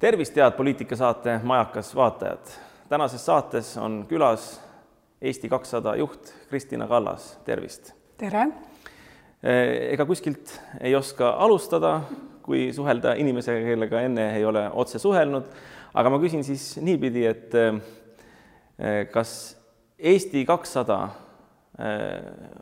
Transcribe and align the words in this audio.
tervist, 0.00 0.36
head 0.36 0.52
poliitikasaate 0.52 1.40
Majakas 1.42 1.94
vaatajad. 1.94 2.38
tänases 2.88 3.26
saates 3.26 3.76
on 3.76 4.06
külas 4.08 4.60
Eesti 5.22 5.48
kakssada 5.48 5.96
juht 5.96 6.34
Kristina 6.50 6.86
Kallas, 6.86 7.38
tervist. 7.44 7.92
tere. 8.16 8.46
ega 9.90 10.06
kuskilt 10.06 10.60
ei 10.80 10.94
oska 10.94 11.30
alustada, 11.30 12.00
kui 12.42 12.72
suhelda 12.72 13.14
inimesega, 13.14 13.66
kellega 13.66 14.00
enne 14.00 14.36
ei 14.36 14.44
ole 14.44 14.70
otse 14.70 14.98
suhelnud, 14.98 15.50
aga 15.94 16.10
ma 16.10 16.18
küsin 16.18 16.44
siis 16.44 16.76
niipidi, 16.76 17.26
et 17.26 17.52
kas 19.12 19.58
Eesti 19.98 20.44
kakssada 20.46 21.08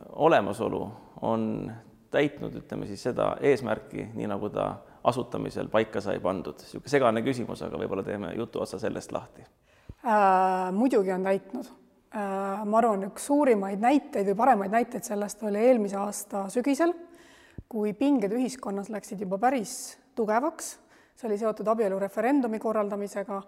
olemasolu 0.09 0.91
on 1.21 1.71
täitnud, 2.11 2.55
ütleme 2.63 2.87
siis 2.87 3.03
seda 3.03 3.35
eesmärki, 3.41 4.09
nii 4.13 4.27
nagu 4.27 4.49
ta 4.49 4.71
asutamisel 5.07 5.69
paika 5.71 6.01
sai 6.03 6.19
pandud? 6.23 6.59
niisugune 6.61 6.91
segane 6.91 7.23
küsimus, 7.25 7.63
aga 7.65 7.79
võib-olla 7.79 8.05
teeme 8.05 8.33
jutuotsa 8.37 8.79
sellest 8.81 9.13
lahti 9.15 9.43
äh,. 9.43 10.71
muidugi 10.75 11.13
on 11.15 11.27
täitnud 11.27 11.69
äh,. 11.69 12.65
ma 12.65 12.81
arvan, 12.81 13.07
üks 13.09 13.29
suurimaid 13.31 13.83
näiteid 13.83 14.31
või 14.31 14.39
paremaid 14.43 14.75
näiteid 14.75 15.07
sellest 15.07 15.43
oli 15.47 15.63
eelmise 15.69 15.99
aasta 16.01 16.47
sügisel, 16.53 16.93
kui 17.67 17.93
pinged 17.93 18.33
ühiskonnas 18.35 18.91
läksid 18.93 19.23
juba 19.23 19.39
päris 19.41 19.97
tugevaks, 20.15 20.75
see 21.17 21.29
oli 21.29 21.39
seotud 21.39 21.67
abielureferendumi 21.73 22.59
korraldamisega 22.59 23.41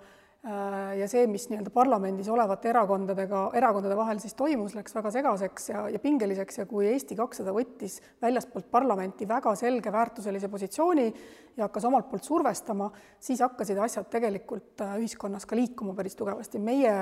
ja 0.99 1.07
see, 1.11 1.25
mis 1.27 1.49
nii-öelda 1.49 1.71
parlamendis 1.75 2.29
olevate 2.31 2.69
erakondadega, 2.71 3.41
erakondade 3.59 3.97
vahel 3.99 4.21
siis 4.23 4.37
toimus, 4.39 4.71
läks 4.77 4.95
väga 4.95 5.11
segaseks 5.11 5.67
ja, 5.73 5.81
ja 5.91 5.99
pingeliseks 5.99 6.61
ja 6.61 6.65
kui 6.69 6.87
Eesti 6.87 7.17
kakssada 7.19 7.51
võttis 7.55 7.97
väljaspoolt 8.23 8.69
parlamenti 8.71 9.27
väga 9.27 9.51
selge 9.59 9.91
väärtuselise 9.91 10.47
positsiooni 10.47 11.09
ja 11.57 11.67
hakkas 11.67 11.89
omalt 11.89 12.07
poolt 12.07 12.23
survestama, 12.23 12.87
siis 13.19 13.43
hakkasid 13.43 13.83
asjad 13.83 14.07
tegelikult 14.15 14.85
äh, 14.85 14.95
ühiskonnas 15.03 15.45
ka 15.49 15.59
liikuma 15.59 15.97
päris 15.97 16.15
tugevasti. 16.15 16.63
meie 16.63 16.95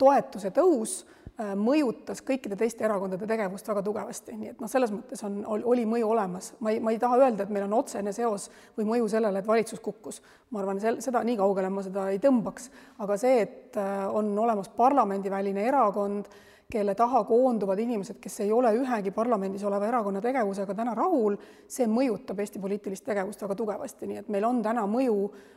toetuse 0.00 0.50
tõus 0.50 1.04
Äh, 1.04 1.19
mõjutas 1.56 2.20
kõikide 2.26 2.56
teiste 2.58 2.84
erakondade 2.84 3.26
tegevust 3.28 3.68
väga 3.68 3.82
tugevasti, 3.86 4.34
nii 4.36 4.52
et 4.52 4.60
noh, 4.60 4.68
selles 4.70 4.92
mõttes 4.92 5.22
on, 5.24 5.40
oli 5.48 5.86
mõju 5.88 6.10
olemas. 6.12 6.52
ma 6.60 6.74
ei, 6.74 6.80
ma 6.84 6.92
ei 6.92 6.98
taha 7.00 7.16
öelda, 7.22 7.46
et 7.46 7.54
meil 7.54 7.64
on 7.64 7.78
otsene 7.78 8.12
seos 8.12 8.50
või 8.76 8.88
mõju 8.88 9.08
sellele, 9.08 9.40
et 9.40 9.48
valitsus 9.48 9.80
kukkus. 9.80 10.20
ma 10.50 10.60
arvan, 10.60 10.80
sel-, 10.80 11.00
seda 11.00 11.22
nii 11.24 11.38
kaugele 11.40 11.70
ma 11.72 11.82
seda 11.86 12.10
ei 12.10 12.20
tõmbaks, 12.20 12.70
aga 12.98 13.16
see, 13.16 13.40
et 13.46 13.80
äh, 13.80 14.06
on 14.14 14.32
olemas 14.38 14.68
parlamendiväline 14.76 15.64
erakond, 15.64 16.28
kelle 16.70 16.94
taha 16.94 17.24
koonduvad 17.24 17.78
inimesed, 17.82 18.20
kes 18.22 18.40
ei 18.44 18.52
ole 18.52 18.70
ühegi 18.78 19.10
parlamendis 19.10 19.64
oleva 19.66 19.88
erakonna 19.88 20.20
tegevusega 20.22 20.74
täna 20.78 20.94
rahul, 20.94 21.34
see 21.66 21.88
mõjutab 21.90 22.38
Eesti 22.44 22.62
poliitilist 22.62 23.04
tegevust 23.08 23.42
väga 23.42 23.56
tugevasti, 23.58 24.06
nii 24.06 24.20
et 24.22 24.30
meil 24.30 24.46
on 24.46 24.62
täna 24.62 24.84
mõju 24.86 25.16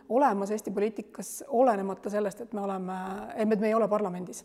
olemas 0.09 0.51
Eesti 0.55 0.73
poliitikas, 0.73 1.43
olenemata 1.53 2.09
sellest, 2.09 2.41
et 2.41 2.53
me 2.53 2.65
oleme, 2.65 2.97
et 3.35 3.59
me 3.59 3.69
ei 3.69 3.77
ole 3.77 3.87
parlamendis 3.91 4.41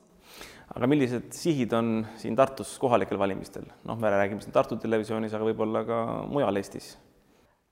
aga 0.75 0.89
millised 0.91 1.33
sihid 1.35 1.73
on 1.77 2.07
siin 2.21 2.37
Tartus 2.37 2.77
kohalikel 2.81 3.19
valimistel? 3.19 3.67
noh, 3.89 3.99
me 3.99 4.11
räägime 4.13 4.45
siin 4.45 4.55
Tartu 4.55 4.77
Televisioonis, 4.77 5.35
aga 5.35 5.47
võib-olla 5.49 5.85
ka 5.89 6.01
mujal 6.29 6.61
Eestis. 6.61 6.97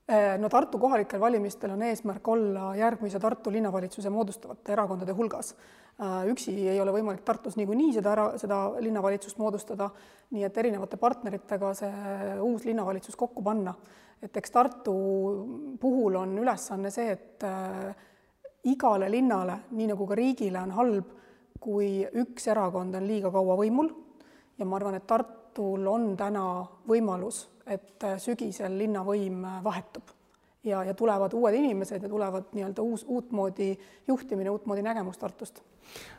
Äh, 0.07 0.37
no 0.39 0.49
Tartu 0.49 0.79
kohalikel 0.79 1.19
valimistel 1.19 1.73
on 1.75 1.81
eesmärk 1.83 2.27
olla 2.31 2.69
järgmise 2.79 3.19
Tartu 3.19 3.51
linnavalitsuse 3.51 4.09
moodustavate 4.09 4.71
erakondade 4.71 5.11
hulgas. 5.11 5.51
Äh, 5.99 6.21
üksi 6.31 6.53
ei 6.71 6.79
ole 6.79 6.93
võimalik 6.95 7.25
Tartus 7.27 7.57
niikuinii 7.59 7.91
seda 7.97 8.13
ära, 8.13 8.27
seda 8.39 8.61
linnavalitsust 8.79 9.41
moodustada, 9.41 9.89
nii 10.31 10.47
et 10.47 10.57
erinevate 10.63 10.99
partneritega 11.01 11.73
see 11.75 11.91
uus 12.39 12.63
linnavalitsus 12.69 13.19
kokku 13.19 13.43
panna. 13.43 13.75
et 14.23 14.37
eks 14.37 14.51
Tartu 14.51 14.93
puhul 15.79 16.15
on 16.15 16.37
ülesanne 16.39 16.89
see, 16.89 17.11
et 17.11 17.43
äh, 17.43 17.91
igale 18.63 19.11
linnale, 19.11 19.59
nii 19.71 19.91
nagu 19.91 20.07
ka 20.07 20.15
riigile, 20.15 20.63
on 20.63 20.71
halb 20.71 21.11
kui 21.59 22.05
üks 22.21 22.47
erakond 22.47 22.95
on 22.95 23.07
liiga 23.07 23.31
kaua 23.33 23.57
võimul 23.59 23.91
ja 24.57 24.65
ma 24.65 24.77
arvan, 24.79 24.97
et 24.97 25.07
Tartul 25.07 25.87
on 25.89 26.11
täna 26.17 26.45
võimalus, 26.89 27.47
et 27.67 28.05
sügisel 28.21 28.77
linnavõim 28.77 29.43
vahetub 29.63 30.17
ja, 30.67 30.83
ja 30.83 30.93
tulevad 30.93 31.33
uued 31.33 31.55
inimesed 31.55 32.03
ja 32.03 32.09
tulevad 32.09 32.51
nii-öelda 32.53 32.81
uus, 32.81 33.05
uutmoodi 33.07 33.71
juhtimine, 34.07 34.49
uutmoodi 34.49 34.81
nägemus 34.81 35.17
Tartust. 35.17 35.61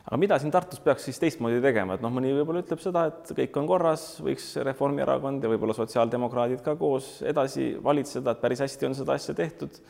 aga 0.05 0.17
mida 0.17 0.39
siin 0.39 0.51
Tartus 0.51 0.79
peaks 0.79 1.05
siis 1.05 1.19
teistmoodi 1.19 1.61
tegema, 1.61 1.95
et 1.95 2.03
noh, 2.05 2.13
mõni 2.13 2.31
võib-olla 2.33 2.63
ütleb 2.63 2.81
seda, 2.83 3.05
et 3.11 3.33
kõik 3.41 3.59
on 3.61 3.67
korras, 3.69 4.05
võiks 4.25 4.51
Reformierakond 4.65 5.43
ja 5.43 5.51
võib-olla 5.51 5.75
sotsiaaldemokraadid 5.77 6.63
ka 6.65 6.75
koos 6.79 7.19
edasi 7.27 7.71
valitseda, 7.83 8.33
et 8.33 8.41
päris 8.41 8.63
hästi 8.65 8.89
on 8.89 8.97
seda 8.97 9.17
asja 9.19 9.37
tehtud. 9.37 9.81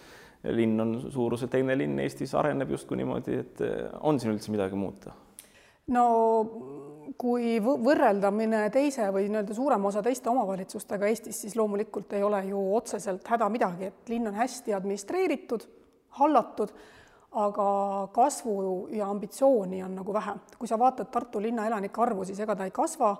linn 0.43 0.79
on 0.79 0.93
suuruselt 1.11 1.51
teine 1.51 1.75
linn 1.77 1.99
Eestis, 1.99 2.35
areneb 2.35 2.69
justkui 2.71 2.97
niimoodi, 2.97 3.39
et 3.39 3.63
on 4.01 4.19
siin 4.19 4.31
üldse 4.31 4.51
midagi 4.51 4.75
muuta 4.75 5.11
no 5.93 6.05
kui 7.19 7.57
võrreldamine 7.59 8.61
teise 8.71 9.09
või 9.11 9.27
nii-öelda 9.27 9.55
suurema 9.55 9.89
osa 9.89 10.03
teiste 10.05 10.29
omavalitsustega 10.31 11.09
Eestis, 11.09 11.41
siis 11.43 11.57
loomulikult 11.59 12.13
ei 12.15 12.23
ole 12.23 12.39
ju 12.47 12.61
otseselt 12.77 13.27
häda 13.27 13.49
midagi, 13.51 13.89
et 13.89 14.11
linn 14.11 14.29
on 14.29 14.37
hästi 14.39 14.75
administreeritud, 14.77 15.65
hallatud, 16.21 16.71
aga 17.39 17.67
kasvu 18.15 18.87
ja 18.95 19.09
ambitsiooni 19.11 19.83
on 19.83 19.99
nagu 19.99 20.13
vähe. 20.13 20.33
kui 20.57 20.67
sa 20.67 20.79
vaatad 20.79 21.11
Tartu 21.11 21.41
linna 21.41 21.67
elanike 21.67 22.01
arvu, 22.01 22.25
siis 22.25 22.39
ega 22.39 22.55
ta 22.55 22.65
ei 22.65 22.71
kasva 22.71 23.17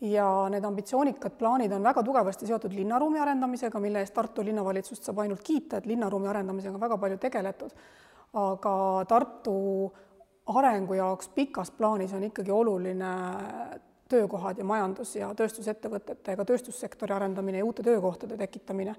ja 0.00 0.48
need 0.50 0.64
ambitsioonikad 0.64 1.36
plaanid 1.38 1.72
on 1.72 1.82
väga 1.82 2.02
tugevasti 2.02 2.46
seotud 2.46 2.72
linnaruumi 2.72 3.20
arendamisega, 3.20 3.80
mille 3.80 4.00
eest 4.00 4.14
Tartu 4.14 4.44
linnavalitsust 4.44 5.04
saab 5.04 5.22
ainult 5.22 5.44
kiita, 5.44 5.76
et 5.76 5.86
linnaruumi 5.86 6.28
arendamisega 6.28 6.74
on 6.74 6.80
väga 6.80 6.98
palju 6.98 7.18
tegeletud. 7.18 7.70
aga 8.32 9.04
Tartu 9.08 9.92
arengu 10.46 10.94
jaoks 10.94 11.28
pikas 11.28 11.70
plaanis 11.70 12.12
on 12.14 12.24
ikkagi 12.24 12.50
oluline 12.50 13.12
töökohad 14.08 14.58
ja 14.58 14.64
majandus 14.64 15.16
ja 15.16 15.32
tööstusettevõtete 15.34 16.36
ega 16.36 16.44
tööstussektori 16.46 17.14
arendamine 17.14 17.58
ja 17.58 17.66
uute 17.66 17.82
töökohtade 17.82 18.36
tekitamine. 18.36 18.94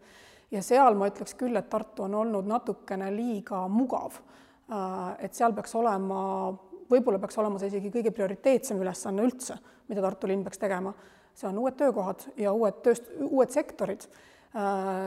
ja 0.52 0.62
seal 0.62 0.96
ma 0.96 1.08
ütleks 1.08 1.36
küll, 1.36 1.56
et 1.56 1.70
Tartu 1.70 2.04
on 2.04 2.16
olnud 2.16 2.48
natukene 2.48 3.10
liiga 3.16 3.68
mugav. 3.68 4.20
Äh, 4.72 5.26
et 5.26 5.34
seal 5.34 5.54
peaks 5.54 5.76
olema, 5.76 6.54
võib-olla 6.92 7.20
peaks 7.20 7.38
olema 7.38 7.60
see 7.60 7.68
isegi 7.68 7.92
kõige 7.92 8.12
prioriteetsem 8.12 8.80
ülesanne 8.82 9.24
üldse, 9.24 9.58
mida 9.88 10.02
Tartu 10.02 10.28
linn 10.28 10.44
peaks 10.44 10.58
tegema. 10.58 10.94
see 11.38 11.48
on 11.48 11.58
uued 11.58 11.76
töökohad 11.78 12.24
ja 12.38 12.52
uued 12.52 12.82
tööst-, 12.84 13.12
uued 13.22 13.52
sektorid 13.54 14.08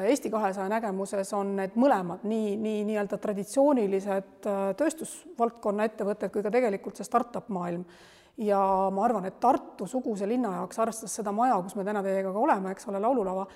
Eesti 0.06 0.30
kahesaja 0.30 0.68
nägemuses 0.68 1.32
on 1.32 1.54
need 1.56 1.74
mõlemad, 1.80 2.26
nii, 2.28 2.54
nii 2.60 2.82
nii-öelda 2.90 3.16
traditsioonilised 3.18 4.46
äh, 4.46 4.58
tööstusvaldkonna 4.76 5.86
ettevõtted 5.88 6.30
kui 6.30 6.44
ka 6.44 6.52
tegelikult 6.52 7.00
see 7.00 7.08
startup 7.08 7.48
maailm. 7.48 7.84
ja 8.36 8.60
ma 8.92 9.04
arvan, 9.04 9.24
et 9.24 9.40
Tartu-suguse 9.40 10.28
linna 10.28 10.52
jaoks, 10.54 10.78
arvestades 10.78 11.14
seda 11.18 11.32
maja, 11.32 11.58
kus 11.62 11.74
me 11.76 11.84
täna 11.84 12.02
teiega 12.02 12.32
ka 12.32 12.38
oleme, 12.38 12.70
eks 12.70 12.88
ole, 12.88 13.00
laululava, 13.00 13.46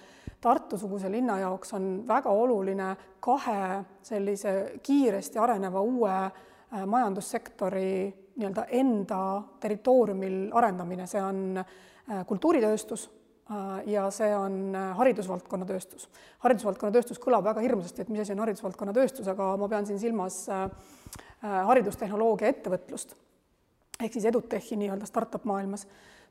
Tartu-suguse 0.40 1.10
linna 1.12 1.38
jaoks 1.40 1.72
on 1.76 2.04
väga 2.08 2.30
oluline 2.32 2.90
kahe 3.20 3.84
sellise 4.02 4.80
kiiresti 4.82 5.38
areneva 5.38 5.80
uue 5.80 6.14
äh, 6.14 6.86
majandussektori 6.86 7.90
nii-öelda 8.36 8.64
enda 8.72 9.20
territooriumil 9.60 10.48
arendamine, 10.52 11.06
see 11.06 11.22
on 11.22 11.60
kultuuritööstus 12.26 13.06
Äh, 13.06 13.23
ja 13.86 14.06
see 14.14 14.30
on 14.36 14.54
äh, 14.72 14.94
haridusvaldkonna 14.96 15.66
tööstus. 15.68 16.08
haridusvaldkonna 16.44 16.94
tööstus 16.94 17.20
kõlab 17.20 17.44
väga 17.44 17.60
hirmsasti, 17.60 18.02
et 18.02 18.08
mis 18.12 18.22
asi 18.24 18.32
on 18.32 18.40
haridusvaldkonna 18.40 18.94
tööstus, 18.96 19.28
aga 19.28 19.50
ma 19.60 19.68
pean 19.68 19.86
siin 19.86 20.00
silmas 20.00 20.46
äh, 20.48 20.64
haridustehnoloogia 21.42 22.48
ettevõtlust 22.54 23.12
ehk 24.00 24.16
siis 24.16 24.24
EduTechi 24.30 24.78
nii-öelda 24.80 25.06
startup 25.06 25.44
maailmas. 25.48 25.84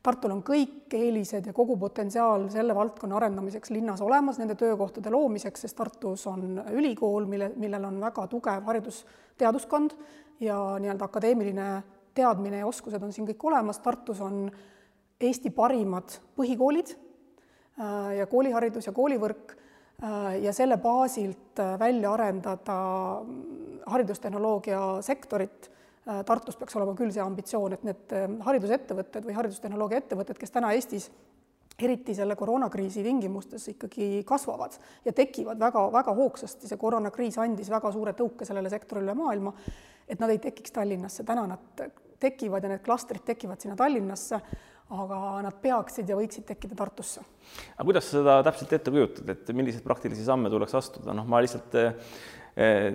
Tartul 0.04 0.34
on 0.36 0.42
kõik 0.44 0.92
eelised 0.98 1.46
ja 1.48 1.54
kogu 1.56 1.78
potentsiaal 1.80 2.50
selle 2.52 2.76
valdkonna 2.76 3.16
arendamiseks 3.16 3.72
linnas 3.72 4.02
olemas, 4.04 4.40
nende 4.42 4.58
töökohtade 4.60 5.14
loomiseks, 5.14 5.64
sest 5.64 5.78
Tartus 5.80 6.26
on 6.28 6.58
ülikool, 6.74 7.30
mille, 7.30 7.54
millel 7.56 7.88
on 7.88 8.02
väga 8.02 8.26
tugev 8.28 8.68
haridusteaduskond 8.68 9.96
ja 10.44 10.58
nii-öelda 10.84 11.08
akadeemiline 11.08 11.70
teadmine 12.14 12.60
ja 12.60 12.68
oskused 12.68 13.04
on 13.04 13.16
siin 13.16 13.30
kõik 13.32 13.48
olemas, 13.48 13.80
Tartus 13.80 14.20
on 14.22 14.50
Eesti 15.24 15.54
parimad 15.56 16.18
põhikoolid 16.36 16.90
äh, 16.92 17.03
ja 18.18 18.26
kooliharidus 18.30 18.86
ja 18.86 18.94
koolivõrk 18.94 19.54
äh, 19.56 20.44
ja 20.44 20.54
selle 20.54 20.78
baasilt 20.78 21.60
äh, 21.60 21.74
välja 21.80 22.14
arendada 22.14 22.78
mm, 23.24 23.84
haridustehnoloogia 23.94 24.82
sektorit. 25.02 25.70
Tartus 26.28 26.58
peaks 26.60 26.76
olema 26.76 26.92
küll 27.00 27.14
see 27.16 27.22
ambitsioon, 27.24 27.78
et 27.78 27.84
need 27.88 28.14
haridusettevõtted 28.44 29.24
või 29.24 29.38
haridustehnoloogia 29.38 30.02
ettevõtted, 30.02 30.36
kes 30.36 30.52
täna 30.52 30.74
Eestis 30.76 31.06
eriti 31.80 32.16
selle 32.16 32.36
koroonakriisi 32.36 33.04
tingimustes 33.04 33.68
ikkagi 33.72 34.24
kasvavad 34.28 34.76
ja 35.06 35.14
tekivad 35.14 35.60
väga-väga 35.60 36.14
hoogsasti, 36.18 36.68
see 36.68 36.80
koroonakriis 36.82 37.40
andis 37.42 37.72
väga 37.72 37.92
suure 37.96 38.14
tõuke 38.18 38.46
sellele 38.48 38.70
sektorile 38.70 39.12
üle 39.12 39.18
maailma, 39.18 39.54
et 40.08 40.20
nad 40.20 40.34
ei 40.34 40.42
tekiks 40.44 40.76
Tallinnasse, 40.76 41.24
täna 41.24 41.48
nad 41.56 41.88
tekivad 42.20 42.64
ja 42.64 42.74
need 42.74 42.84
klastrid 42.86 43.26
tekivad 43.26 43.64
sinna 43.64 43.76
Tallinnasse 43.80 44.40
aga 44.94 45.20
nad 45.46 45.58
peaksid 45.64 46.10
ja 46.10 46.18
võiksid 46.20 46.46
tekkida 46.48 46.78
Tartusse. 46.78 47.24
aga 47.76 47.88
kuidas 47.88 48.08
sa 48.10 48.20
seda 48.20 48.38
täpselt 48.46 48.78
ette 48.78 48.94
kujutad, 48.94 49.30
et 49.30 49.52
milliseid 49.56 49.84
praktilisi 49.86 50.26
samme 50.26 50.52
tuleks 50.54 50.76
astuda, 50.80 51.16
noh, 51.18 51.26
ma 51.30 51.42
lihtsalt 51.44 51.76
eh, 51.82 51.94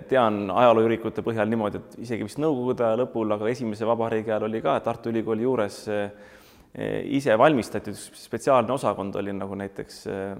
tean 0.07 0.47
ajalooürikute 0.49 1.23
põhjal 1.25 1.49
niimoodi, 1.51 1.83
et 1.83 2.01
isegi 2.07 2.27
vist 2.27 2.39
Nõukogude 2.39 2.87
aja 2.87 2.99
lõpul, 3.03 3.35
aga 3.35 3.51
esimese 3.51 3.87
vabariigi 3.87 4.31
ajal 4.31 4.47
oli 4.47 4.63
ka 4.63 4.79
Tartu 4.85 5.11
Ülikooli 5.11 5.47
juures 5.47 5.83
Eh, 5.89 6.37
ise 7.03 7.33
valmistati, 7.37 7.91
spetsiaalne 7.95 8.73
osakond 8.73 9.15
oli 9.17 9.33
nagu 9.33 9.55
näiteks 9.57 9.95
eh, 10.07 10.35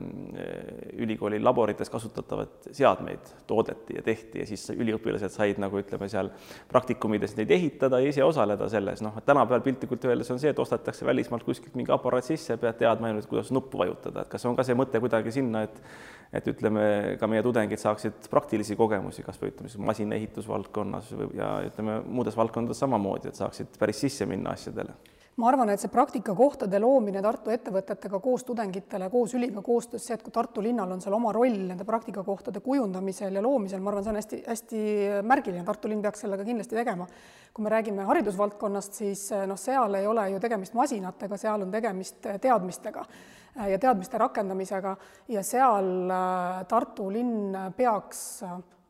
ülikooli 1.01 1.39
laborites 1.41 1.89
kasutatavad 1.89 2.69
seadmeid 2.71 3.31
toodeti 3.49 3.97
ja 3.97 4.03
tehti 4.05 4.43
ja 4.43 4.45
siis 4.45 4.67
üliõpilased 4.75 5.33
said 5.33 5.57
nagu 5.57 5.81
ütleme 5.81 6.05
seal 6.11 6.29
praktikumides 6.69 7.33
neid 7.39 7.49
ehitada 7.57 7.97
ja 8.03 8.13
ise 8.13 8.23
osaleda 8.23 8.69
selles, 8.69 9.01
noh, 9.01 9.17
tänapäeval 9.25 9.65
piltlikult 9.65 10.05
öeldes 10.05 10.29
on 10.29 10.37
see, 10.39 10.53
et 10.53 10.61
ostetakse 10.61 11.09
välismaalt 11.09 11.47
kuskilt 11.49 11.73
mingi 11.79 11.91
aparaat 11.97 12.29
sisse, 12.29 12.61
pead 12.61 12.77
teadma 12.77 13.09
ainult, 13.09 13.25
kuidas 13.25 13.49
nuppu 13.49 13.81
vajutada, 13.81 14.21
et 14.21 14.29
kas 14.29 14.45
on 14.45 14.57
ka 14.59 14.67
see 14.67 14.77
mõte 14.77 15.01
kuidagi 15.01 15.33
sinna, 15.41 15.65
et 15.65 15.81
et 16.29 16.45
ütleme, 16.45 17.17
ka 17.17 17.25
meie 17.25 17.41
tudengid 17.41 17.81
saaksid 17.81 18.27
praktilisi 18.29 18.75
kogemusi, 18.77 19.23
kas 19.25 19.39
või 19.41 19.49
ütleme 19.49 19.71
siis 19.71 19.81
masinaehitusvaldkonnas 19.81 21.09
või 21.17 21.31
ja 21.39 21.55
ütleme 21.65 22.03
muudes 22.05 22.37
valdkondades 22.37 22.85
samamoodi, 22.85 23.31
et 23.31 23.39
saaksid 23.39 23.79
päris 23.81 24.05
sisse 24.05 24.29
minna 24.29 24.53
asjadele 24.53 24.93
ma 25.39 25.47
arvan, 25.47 25.69
et 25.71 25.79
see 25.79 25.91
praktikakohtade 25.91 26.79
loomine 26.83 27.21
Tartu 27.23 27.53
ettevõtetega 27.53 28.19
koos 28.23 28.43
tudengitele, 28.47 29.07
koos 29.13 29.33
üliga 29.37 29.63
koostöös, 29.63 30.03
see, 30.05 30.17
et 30.17 30.23
kui 30.25 30.33
Tartu 30.35 30.63
linnal 30.63 30.91
on 30.91 31.01
seal 31.03 31.15
oma 31.15 31.31
roll 31.35 31.61
nende 31.69 31.87
praktikakohtade 31.87 32.59
kujundamisel 32.65 33.39
ja 33.39 33.43
loomisel, 33.43 33.79
ma 33.83 33.93
arvan, 33.93 34.05
see 34.05 34.13
on 34.13 34.19
hästi-hästi 34.19 34.83
märgiline, 35.29 35.63
Tartu 35.67 35.91
linn 35.91 36.03
peaks 36.03 36.25
sellega 36.25 36.47
kindlasti 36.47 36.75
tegema. 36.75 37.07
kui 37.53 37.63
me 37.63 37.71
räägime 37.71 38.03
haridusvaldkonnast, 38.05 38.93
siis 38.93 39.23
noh, 39.49 39.57
seal 39.57 39.95
ei 39.97 40.07
ole 40.07 40.27
ju 40.29 40.39
tegemist 40.39 40.75
masinatega, 40.77 41.37
seal 41.37 41.65
on 41.65 41.71
tegemist 41.71 42.27
teadmistega 42.41 43.05
ja 43.55 43.79
teadmiste 43.79 44.17
rakendamisega. 44.17 44.97
Ja 45.27 45.43
seal 45.43 46.09
äh, 46.09 46.65
Tartu 46.67 47.09
linn 47.13 47.57
peaks 47.77 48.41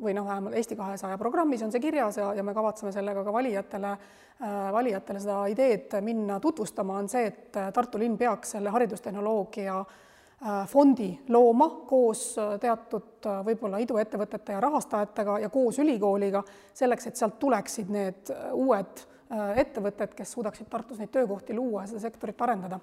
või 0.01 0.13
noh, 0.15 0.27
vähemalt 0.27 0.55
Eesti 0.55 0.75
kahesaja 0.79 1.17
programmis 1.19 1.63
on 1.63 1.71
see 1.73 1.81
kirjas 1.83 2.19
ja, 2.19 2.31
ja 2.33 2.43
me 2.43 2.53
kavatseme 2.55 2.91
sellega 2.95 3.23
ka 3.23 3.33
valijatele 3.35 3.91
äh,, 3.91 4.69
valijatele 4.73 5.19
seda 5.19 5.39
ideed 5.51 5.95
minna 6.05 6.39
tutvustama, 6.39 6.99
on 6.99 7.09
see, 7.11 7.25
et 7.27 7.59
äh, 7.59 7.71
Tartu 7.75 7.99
linn 7.99 8.17
peaks 8.17 8.55
selle 8.55 8.71
haridustehnoloogia 8.75 9.79
äh, 9.79 10.61
fondi 10.71 11.11
looma 11.35 11.69
koos 11.89 12.23
äh, 12.39 12.55
teatud 12.63 13.27
võib-olla 13.45 13.81
iduettevõtete 13.83 14.55
ja 14.55 14.63
rahastajatega 14.63 15.39
ja 15.45 15.49
koos 15.53 15.81
ülikooliga, 15.83 16.43
selleks 16.73 17.11
et 17.11 17.19
sealt 17.19 17.39
tuleksid 17.39 17.91
need 17.93 18.35
uued 18.53 19.07
ettevõtted, 19.29 20.15
kes 20.17 20.31
suudaksid 20.33 20.65
Tartus 20.71 20.97
neid 20.97 21.11
töökohti 21.13 21.53
luua 21.53 21.83
ja 21.83 21.91
seda 21.91 22.07
sektorit 22.07 22.39
arendada 22.41 22.79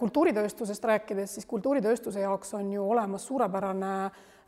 kultuuritööstusest 0.00 0.84
rääkides, 0.84 1.34
siis 1.36 1.46
kultuuritööstuse 1.46 2.20
jaoks 2.20 2.54
on 2.58 2.72
ju 2.72 2.82
olemas 2.90 3.26
suurepärane 3.26 3.92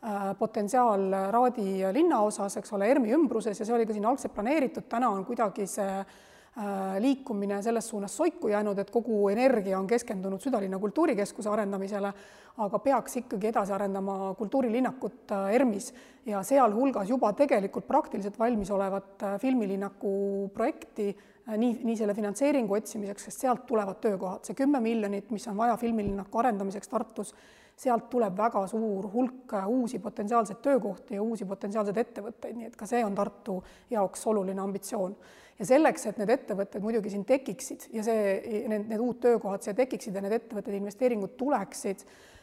Äh, 0.01 0.35
potentsiaal 0.39 1.13
Raadi 1.31 1.85
linnaosas, 1.93 2.55
eks 2.57 2.73
ole, 2.73 2.87
ERMi 2.89 3.11
ümbruses 3.13 3.59
ja 3.61 3.67
see 3.69 3.75
oli 3.77 3.85
ka 3.85 3.93
siin 3.93 4.07
algselt 4.09 4.33
planeeritud, 4.33 4.87
täna 4.89 5.11
on 5.13 5.27
kuidagi 5.29 5.67
see 5.69 5.99
äh, 5.99 6.95
liikumine 7.05 7.59
selles 7.61 7.91
suunas 7.93 8.15
soiku 8.17 8.49
jäänud, 8.49 8.81
et 8.81 8.89
kogu 8.95 9.19
energia 9.29 9.77
on 9.77 9.85
keskendunud 9.91 10.41
südalinna 10.41 10.81
kultuurikeskuse 10.81 11.53
arendamisele, 11.53 12.15
aga 12.65 12.81
peaks 12.81 13.19
ikkagi 13.21 13.51
edasi 13.51 13.77
arendama 13.77 14.33
kultuurilinnakut 14.39 15.37
äh, 15.37 15.53
ERMis 15.59 15.93
ja 16.33 16.41
sealhulgas 16.49 17.13
juba 17.13 17.35
tegelikult 17.37 17.85
praktiliselt 17.85 18.41
valmis 18.41 18.73
olevat 18.73 19.27
filmilinnaku 19.45 20.15
projekti 20.55 21.11
nii, 21.47 21.81
nii 21.85 21.97
selle 21.97 22.15
finantseeringu 22.15 22.75
otsimiseks, 22.77 23.29
sest 23.29 23.47
sealt 23.47 23.65
tulevad 23.67 24.01
töökohad, 24.03 24.45
see 24.45 24.59
kümme 24.59 24.81
miljonit, 24.85 25.31
mis 25.31 25.49
on 25.49 25.57
vaja 25.57 25.77
filmilinnaku 25.81 26.43
arendamiseks 26.43 26.89
Tartus 26.89 27.35
sealt 27.81 28.09
tuleb 28.13 28.37
väga 28.37 28.63
suur 28.69 29.09
hulk 29.13 29.55
uusi 29.67 29.99
potentsiaalseid 29.99 30.59
töökohti 30.63 31.17
ja 31.17 31.23
uusi 31.23 31.47
potentsiaalseid 31.49 32.01
ettevõtteid, 32.03 32.57
nii 32.57 32.69
et 32.69 32.77
ka 32.77 32.89
see 32.89 33.05
on 33.05 33.15
Tartu 33.17 33.61
jaoks 33.91 34.27
oluline 34.33 34.61
ambitsioon. 34.61 35.17
ja 35.61 35.67
selleks, 35.69 36.07
et 36.09 36.17
need 36.17 36.31
ettevõtted 36.33 36.81
muidugi 36.81 37.11
siin 37.13 37.25
tekiksid 37.29 37.91
ja 37.93 38.03
see, 38.05 38.21
need, 38.69 38.87
need 38.89 39.01
uud 39.01 39.19
töökohad 39.21 39.61
siia 39.65 39.75
tekiksid 39.77 40.15
ja 40.17 40.23
need 40.25 40.33
ettevõtted, 40.39 40.77
investeeringud 40.79 41.35
tuleksid, 41.37 42.05
äh, 42.05 42.07
äh, 42.07 42.40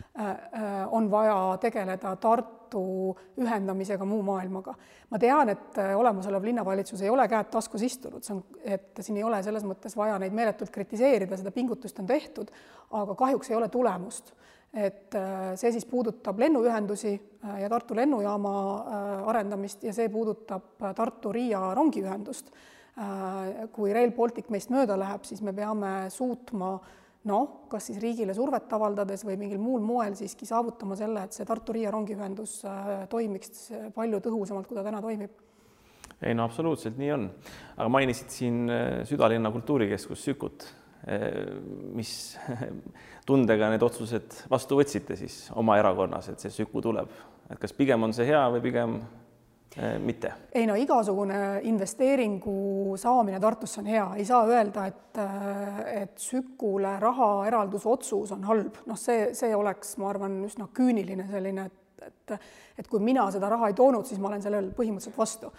on 0.91 1.11
vaja 1.11 1.57
tegeleda 1.61 2.15
Tartu 2.15 3.15
ühendamisega 3.37 4.05
muu 4.05 4.23
maailmaga. 4.25 4.73
ma 5.09 5.19
tean, 5.19 5.49
et 5.49 5.77
äh, 5.77 5.93
olemasolev 5.97 6.43
linnavalitsus 6.43 7.01
ei 7.01 7.09
ole 7.09 7.27
käed 7.27 7.51
taskus 7.53 7.81
istunud, 7.81 8.23
see 8.23 8.33
on, 8.35 8.43
et 8.63 8.99
siin 8.99 9.17
ei 9.17 9.23
ole 9.23 9.43
selles 9.43 9.63
mõttes 9.63 9.95
vaja 9.95 10.17
neid 10.19 10.33
meeletult 10.35 10.73
kritiseerida, 10.73 11.37
seda 11.37 11.53
pingutust 11.55 11.99
on 11.99 12.09
tehtud, 12.09 12.51
aga 12.91 13.15
kahjuks 13.15 13.51
ei 13.51 13.59
ole 13.59 13.69
tulemust 13.69 14.33
et 14.73 15.15
äh, 15.15 15.53
see 15.55 15.71
siis 15.71 15.85
puudutab 15.87 16.39
lennuühendusi 16.39 17.13
äh, 17.15 17.61
ja 17.63 17.69
Tartu 17.69 17.95
lennujaama 17.95 18.53
äh, 18.77 19.29
arendamist 19.31 19.83
ja 19.83 19.93
see 19.95 20.09
puudutab 20.09 20.77
Tartu-Riia 20.95 21.73
rongiühendust. 21.75 22.51
kui 23.71 23.91
Rail 23.93 24.09
Baltic 24.11 24.47
meist 24.49 24.71
mööda 24.73 24.95
läheb, 24.97 25.21
siis 25.21 25.43
me 25.45 25.51
peame 25.53 26.07
suutma 26.09 26.71
noh, 27.27 27.67
kas 27.71 27.89
siis 27.89 27.99
riigile 28.01 28.35
survet 28.37 28.71
avaldades 28.73 29.25
või 29.27 29.37
mingil 29.39 29.61
muul 29.61 29.83
moel 29.85 30.15
siiski 30.17 30.47
saavutama 30.49 30.97
selle, 30.99 31.27
et 31.27 31.35
see 31.37 31.47
Tartu-Riia 31.47 31.91
rongiühendus 31.93 32.61
toimiks 33.11 33.69
palju 33.95 34.23
tõhusamalt, 34.23 34.67
kui 34.69 34.79
ta 34.79 34.85
täna 34.87 35.03
toimib. 35.03 35.43
Ei 36.17 36.33
no 36.33 36.47
absoluutselt 36.47 36.97
nii 36.97 37.13
on, 37.13 37.29
aga 37.75 37.87
mainisid 37.93 38.33
siin 38.33 38.63
südalinna 39.05 39.51
kultuurikeskus 39.53 40.23
Sükut 40.25 40.65
mis 41.93 42.11
tundega 43.29 43.69
need 43.71 43.83
otsused 43.85 44.41
vastu 44.51 44.79
võtsite 44.79 45.17
siis 45.19 45.45
oma 45.55 45.77
erakonnas, 45.79 46.31
et 46.31 46.43
see 46.43 46.53
Süku 46.53 46.81
tuleb, 46.83 47.11
et 47.47 47.59
kas 47.61 47.75
pigem 47.75 48.03
on 48.07 48.15
see 48.15 48.27
hea 48.27 48.43
või 48.53 48.63
pigem 48.65 48.97
mitte? 49.99 50.31
ei 50.55 50.65
no 50.65 50.75
igasugune 50.75 51.59
investeeringu 51.69 52.95
saamine 52.97 53.39
Tartusse 53.39 53.81
on 53.81 53.89
hea, 53.91 54.05
ei 54.17 54.25
saa 54.25 54.43
öelda, 54.49 54.85
et, 54.89 55.19
et 55.93 56.17
Sükule 56.21 56.95
rahaeralduse 56.99 57.89
otsus 57.89 58.31
on 58.35 58.45
halb, 58.49 58.79
noh, 58.89 58.99
see, 58.99 59.31
see 59.37 59.55
oleks, 59.55 59.95
ma 60.01 60.09
arvan, 60.13 60.39
üsna 60.47 60.69
küüniline 60.73 61.27
selline, 61.29 61.67
et, 61.67 62.07
et, 62.07 62.47
et 62.79 62.89
kui 62.89 63.03
mina 63.03 63.27
seda 63.33 63.51
raha 63.53 63.69
ei 63.69 63.77
toonud, 63.77 64.07
siis 64.09 64.21
ma 64.21 64.31
olen 64.31 64.45
sellel 64.45 64.71
põhimõtteliselt 64.77 65.17
vastu. 65.17 65.51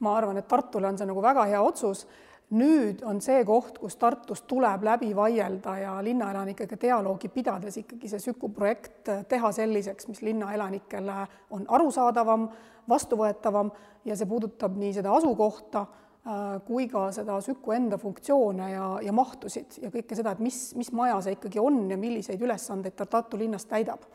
ma 0.00 0.16
arvan, 0.16 0.40
et 0.40 0.48
Tartule 0.48 0.88
on 0.88 0.98
see 0.98 1.06
nagu 1.06 1.22
väga 1.22 1.46
hea 1.50 1.62
otsus 1.62 2.06
nüüd 2.50 3.04
on 3.06 3.20
see 3.22 3.44
koht, 3.46 3.78
kus 3.78 3.96
Tartus 4.00 4.42
tuleb 4.48 4.82
läbi 4.86 5.12
vaielda 5.16 5.76
ja 5.78 5.94
linnaelanikega 6.02 6.78
dialoogi 6.82 7.30
pidades 7.30 7.78
ikkagi 7.82 8.10
see 8.10 8.22
Süku 8.22 8.50
projekt 8.54 9.10
teha 9.28 9.52
selliseks, 9.54 10.08
mis 10.10 10.22
linnaelanikele 10.26 11.16
on 11.54 11.64
arusaadavam, 11.68 12.48
vastuvõetavam 12.90 13.70
ja 14.04 14.16
see 14.16 14.28
puudutab 14.28 14.78
nii 14.80 14.92
seda 14.98 15.12
asukohta 15.14 15.84
äh, 15.84 16.56
kui 16.66 16.88
ka 16.90 17.08
seda 17.14 17.38
Süku 17.44 17.76
enda 17.76 17.98
funktsioone 18.02 18.72
ja, 18.72 18.88
ja 19.04 19.14
mahtusid 19.14 19.78
ja 19.84 19.92
kõike 19.94 20.18
seda, 20.18 20.34
et 20.34 20.42
mis, 20.42 20.62
mis 20.78 20.90
maja 20.96 21.20
see 21.22 21.38
ikkagi 21.38 21.62
on 21.62 21.84
ja 21.90 22.00
milliseid 22.00 22.42
ülesandeid 22.42 22.98
ta 22.98 23.06
Tartu 23.06 23.38
linnas 23.38 23.68
täidab. 23.70 24.08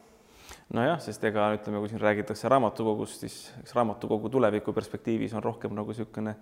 Nojah, 0.73 0.99
sest 1.01 1.23
ega 1.25 1.47
ütleme, 1.55 1.79
kui 1.81 1.89
siin 1.89 2.01
räägitakse 2.01 2.49
raamatukogust, 2.49 3.21
siis 3.21 3.35
eks 3.61 3.73
raamatukogu 3.77 4.29
tuleviku 4.33 4.73
perspektiivis 4.73 5.33
on 5.37 5.43
rohkem 5.45 5.73
nagu 5.77 5.93
niisugune 5.93 6.35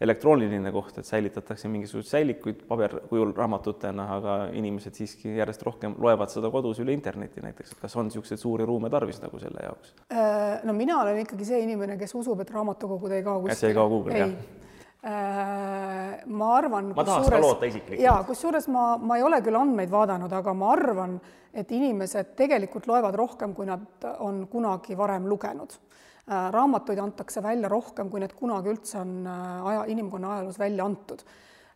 elektrooniline 0.00 0.72
koht, 0.72 0.98
et 1.00 1.08
säilitatakse 1.08 1.68
mingisuguseid 1.72 2.10
säilikuid 2.10 2.64
paberkujul 2.68 3.32
raamatutena, 3.36 4.08
aga 4.18 4.36
inimesed 4.56 4.98
siiski 4.98 5.36
järjest 5.38 5.64
rohkem 5.66 5.96
loevad 6.02 6.32
seda 6.32 6.50
kodus 6.52 6.80
üle 6.84 6.92
interneti 6.96 7.44
näiteks, 7.44 7.72
et 7.72 7.80
kas 7.80 7.96
on 7.96 8.10
niisuguseid 8.10 8.42
suuri 8.42 8.66
ruume 8.68 8.90
tarvis 8.92 9.22
nagu 9.22 9.40
selle 9.40 9.64
jaoks? 9.64 9.94
Äh, 10.12 10.60
no 10.68 10.76
mina 10.76 11.00
olen 11.02 11.22
ikkagi 11.24 11.48
see 11.48 11.62
inimene, 11.64 11.96
kes 12.00 12.14
usub, 12.18 12.44
et 12.44 12.52
raamatukogud 12.52 13.16
ei 13.16 13.24
kao 13.24 13.40
kuskile. 13.40 13.60
see 13.60 13.72
ei 13.72 13.78
kao 13.78 13.88
kuhugi, 13.92 14.20
jah 14.20 14.36
äh, 15.06 16.26
ma 16.26 16.52
arvan. 16.58 16.92
ma 16.96 17.04
tahaks 17.04 17.30
ka 17.30 17.40
loota 17.40 17.66
isiklikult. 17.70 18.04
ja 18.04 18.18
kusjuures 18.26 18.68
ma, 18.68 18.86
ma 18.98 19.16
ei 19.16 19.24
ole 19.24 19.40
küll 19.44 19.56
andmeid 19.58 19.92
vaadanud, 19.92 20.32
aga 20.32 20.54
ma 20.54 20.72
arvan, 20.74 21.18
et 21.56 21.72
inimesed 21.72 22.34
tegelikult 22.36 22.88
loevad 22.90 23.16
rohkem, 23.16 23.54
kui 23.56 23.68
nad 23.68 24.08
on 24.20 24.44
kunagi 24.52 24.98
varem 24.98 25.28
lugenud 25.30 25.78
raamatuid 26.26 26.98
antakse 26.98 27.42
välja 27.42 27.68
rohkem, 27.68 28.10
kui 28.10 28.20
need 28.20 28.34
kunagi 28.34 28.70
üldse 28.72 28.98
on 28.98 29.18
äh, 29.30 29.66
aja, 29.72 29.84
inimkonna 29.92 30.32
ajaloos 30.34 30.58
välja 30.58 30.84
antud. 30.84 31.22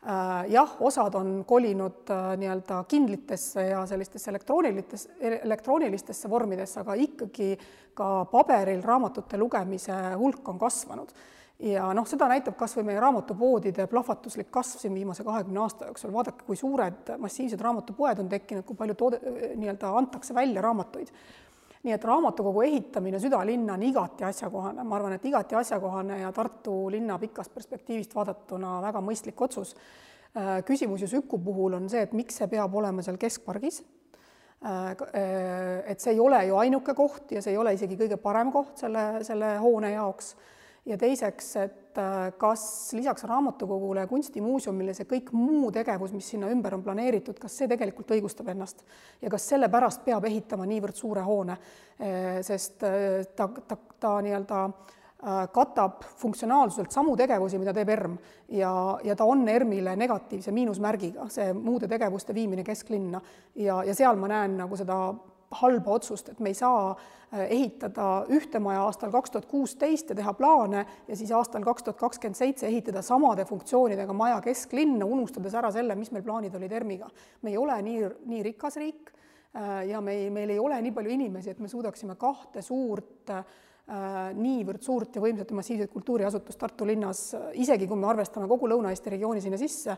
Äh, 0.01 0.51
jah, 0.51 0.77
osad 0.81 1.15
on 1.15 1.45
kolinud 1.47 2.11
nii-öelda 2.41 2.85
kindlitesse 2.89 3.69
ja 3.69 3.85
sellistesse 3.87 4.31
elektroonilistes, 4.31 5.09
elektroonilistesse 5.21 6.31
vormidesse, 6.31 6.81
aga 6.81 6.97
ikkagi 6.99 7.53
ka 7.95 8.25
paberil 8.33 8.83
raamatute 8.83 9.39
lugemise 9.39 9.99
hulk 10.19 10.49
on 10.49 10.59
kasvanud. 10.59 11.15
Ja 11.61 11.91
noh, 11.93 12.07
seda 12.09 12.25
näitab 12.31 12.55
kas 12.57 12.73
või 12.79 12.87
meie 12.89 13.01
raamatupoodide 13.05 13.85
plahvatuslik 13.91 14.49
kasv 14.51 14.81
siin 14.81 14.95
viimase 14.97 15.27
kahekümne 15.27 15.61
aasta 15.61 15.91
jooksul, 15.91 16.13
vaadake, 16.15 16.47
kui 16.47 16.57
suured 16.57 17.13
massiivsed 17.21 17.61
raamatupoed 17.61 18.23
on 18.23 18.31
tekkinud, 18.33 18.65
kui 18.65 18.79
palju 18.79 18.97
toode, 18.97 19.21
nii-öelda 19.61 19.93
antakse 19.99 20.35
välja 20.35 20.65
raamatuid 20.65 21.13
nii 21.83 21.95
et 21.97 22.05
raamatukogu 22.05 22.63
ehitamine 22.67 23.19
südalinna 23.19 23.75
on 23.75 23.83
igati 23.83 24.25
asjakohane, 24.25 24.85
ma 24.85 24.97
arvan, 24.97 25.15
et 25.17 25.25
igati 25.25 25.57
asjakohane 25.57 26.21
ja 26.21 26.33
Tartu 26.33 26.75
linna 26.93 27.19
pikast 27.19 27.55
perspektiivist 27.55 28.15
vaadatuna 28.15 28.81
väga 28.85 29.01
mõistlik 29.05 29.41
otsus. 29.41 29.73
Äh, 30.37 30.61
küsimus 30.67 31.01
ju 31.03 31.09
Süku 31.09 31.41
puhul 31.43 31.79
on 31.79 31.89
see, 31.91 32.03
et 32.05 32.13
miks 32.13 32.37
see 32.39 32.51
peab 32.53 32.75
olema 32.77 33.03
seal 33.03 33.17
keskpargis. 33.21 33.81
Äh, 34.61 34.91
äh, 34.93 35.91
et 35.95 36.05
see 36.05 36.13
ei 36.13 36.21
ole 36.21 36.43
ju 36.51 36.61
ainuke 36.61 36.95
koht 36.95 37.33
ja 37.33 37.43
see 37.43 37.55
ei 37.57 37.59
ole 37.59 37.73
isegi 37.75 37.97
kõige 37.97 38.21
parem 38.21 38.53
koht 38.53 38.85
selle, 38.85 39.25
selle 39.25 39.57
hoone 39.63 39.95
jaoks 39.95 40.35
ja 40.87 40.97
teiseks, 40.99 41.51
et 41.61 41.99
äh, 41.99 42.31
kas 42.39 42.93
lisaks 42.97 43.25
raamatukogule 43.29 44.05
ja 44.05 44.11
kunstimuuseumile 44.11 44.95
see 44.97 45.09
kõik 45.09 45.33
muu 45.37 45.71
tegevus, 45.75 46.15
mis 46.17 46.29
sinna 46.33 46.51
ümber 46.53 46.77
on 46.77 46.85
planeeritud, 46.87 47.39
kas 47.41 47.59
see 47.61 47.69
tegelikult 47.71 48.15
õigustab 48.17 48.49
ennast? 48.53 48.85
Ja 49.23 49.31
kas 49.33 49.49
sellepärast 49.53 50.05
peab 50.07 50.25
ehitama 50.29 50.69
niivõrd 50.71 50.97
suure 50.97 51.25
hoone, 51.27 51.59
äh, 52.01 52.41
sest 52.47 52.87
äh, 52.89 53.27
ta, 53.37 53.51
ta, 53.67 53.79
ta 54.01 54.17
nii-öelda 54.25 54.65
katab 55.53 56.07
funktsionaalsuselt 56.17 56.95
samu 56.97 57.13
tegevusi, 57.13 57.59
mida 57.61 57.75
teeb 57.77 57.91
ERM. 57.93 58.15
Ja, 58.57 58.71
ja 59.05 59.13
ta 59.13 59.27
on 59.29 59.43
ERM-ile 59.53 59.93
negatiivse 60.01 60.49
miinusmärgiga, 60.57 61.27
see 61.29 61.51
muude 61.53 61.91
tegevuste 61.93 62.33
viimine 62.33 62.65
kesklinna. 62.65 63.21
Ja, 63.61 63.83
ja 63.85 63.93
seal 63.95 64.17
ma 64.17 64.31
näen 64.33 64.57
nagu 64.63 64.79
seda 64.81 64.97
halba 65.51 65.97
otsust, 65.99 66.29
et 66.31 66.41
me 66.41 66.53
ei 66.53 66.55
saa 66.55 66.91
äh, 66.93 67.47
ehitada 67.51 68.25
ühte 68.31 68.61
maja 68.63 68.85
aastal 68.87 69.11
kaks 69.11 69.35
tuhat 69.35 69.49
kuusteist 69.51 70.13
ja 70.13 70.17
teha 70.19 70.35
plaane 70.39 70.85
ja 71.09 71.17
siis 71.17 71.33
aastal 71.35 71.65
kaks 71.67 71.87
tuhat 71.87 71.99
kakskümmend 71.99 72.39
seitse 72.39 72.69
ehitada 72.69 73.03
samade 73.03 73.45
funktsioonidega 73.49 74.15
maja 74.15 74.41
kesklinna, 74.45 75.07
unustades 75.07 75.57
ära 75.59 75.73
selle, 75.75 75.97
mis 75.99 76.13
meil 76.15 76.27
plaanid 76.27 76.55
olid 76.55 76.77
ERM-iga. 76.79 77.11
me 77.43 77.51
ei 77.51 77.59
ole 77.59 77.81
nii, 77.83 78.05
nii 78.31 78.45
rikas 78.51 78.79
riik 78.79 79.11
äh, 79.57 79.89
ja 79.91 80.01
me 80.01 80.15
ei, 80.19 80.31
meil 80.31 80.55
ei 80.55 80.59
ole 80.63 80.79
nii 80.83 80.95
palju 80.95 81.17
inimesi, 81.19 81.51
et 81.51 81.59
me 81.59 81.69
suudaksime 81.69 82.15
kahte 82.21 82.63
suurt 82.63 83.35
äh, 83.35 83.45
niivõrd 84.37 84.85
suurt 84.87 85.17
ja 85.17 85.23
võimsat 85.23 85.51
ja 85.51 85.57
massiivset 85.59 85.91
kultuuriasutust 85.91 86.61
Tartu 86.61 86.87
linnas, 86.87 87.25
isegi 87.59 87.89
kui 87.91 87.99
me 87.99 88.07
arvestame 88.07 88.47
kogu 88.51 88.69
Lõuna-Eesti 88.71 89.17
regiooni 89.17 89.43
sinna 89.43 89.59
sisse, 89.59 89.97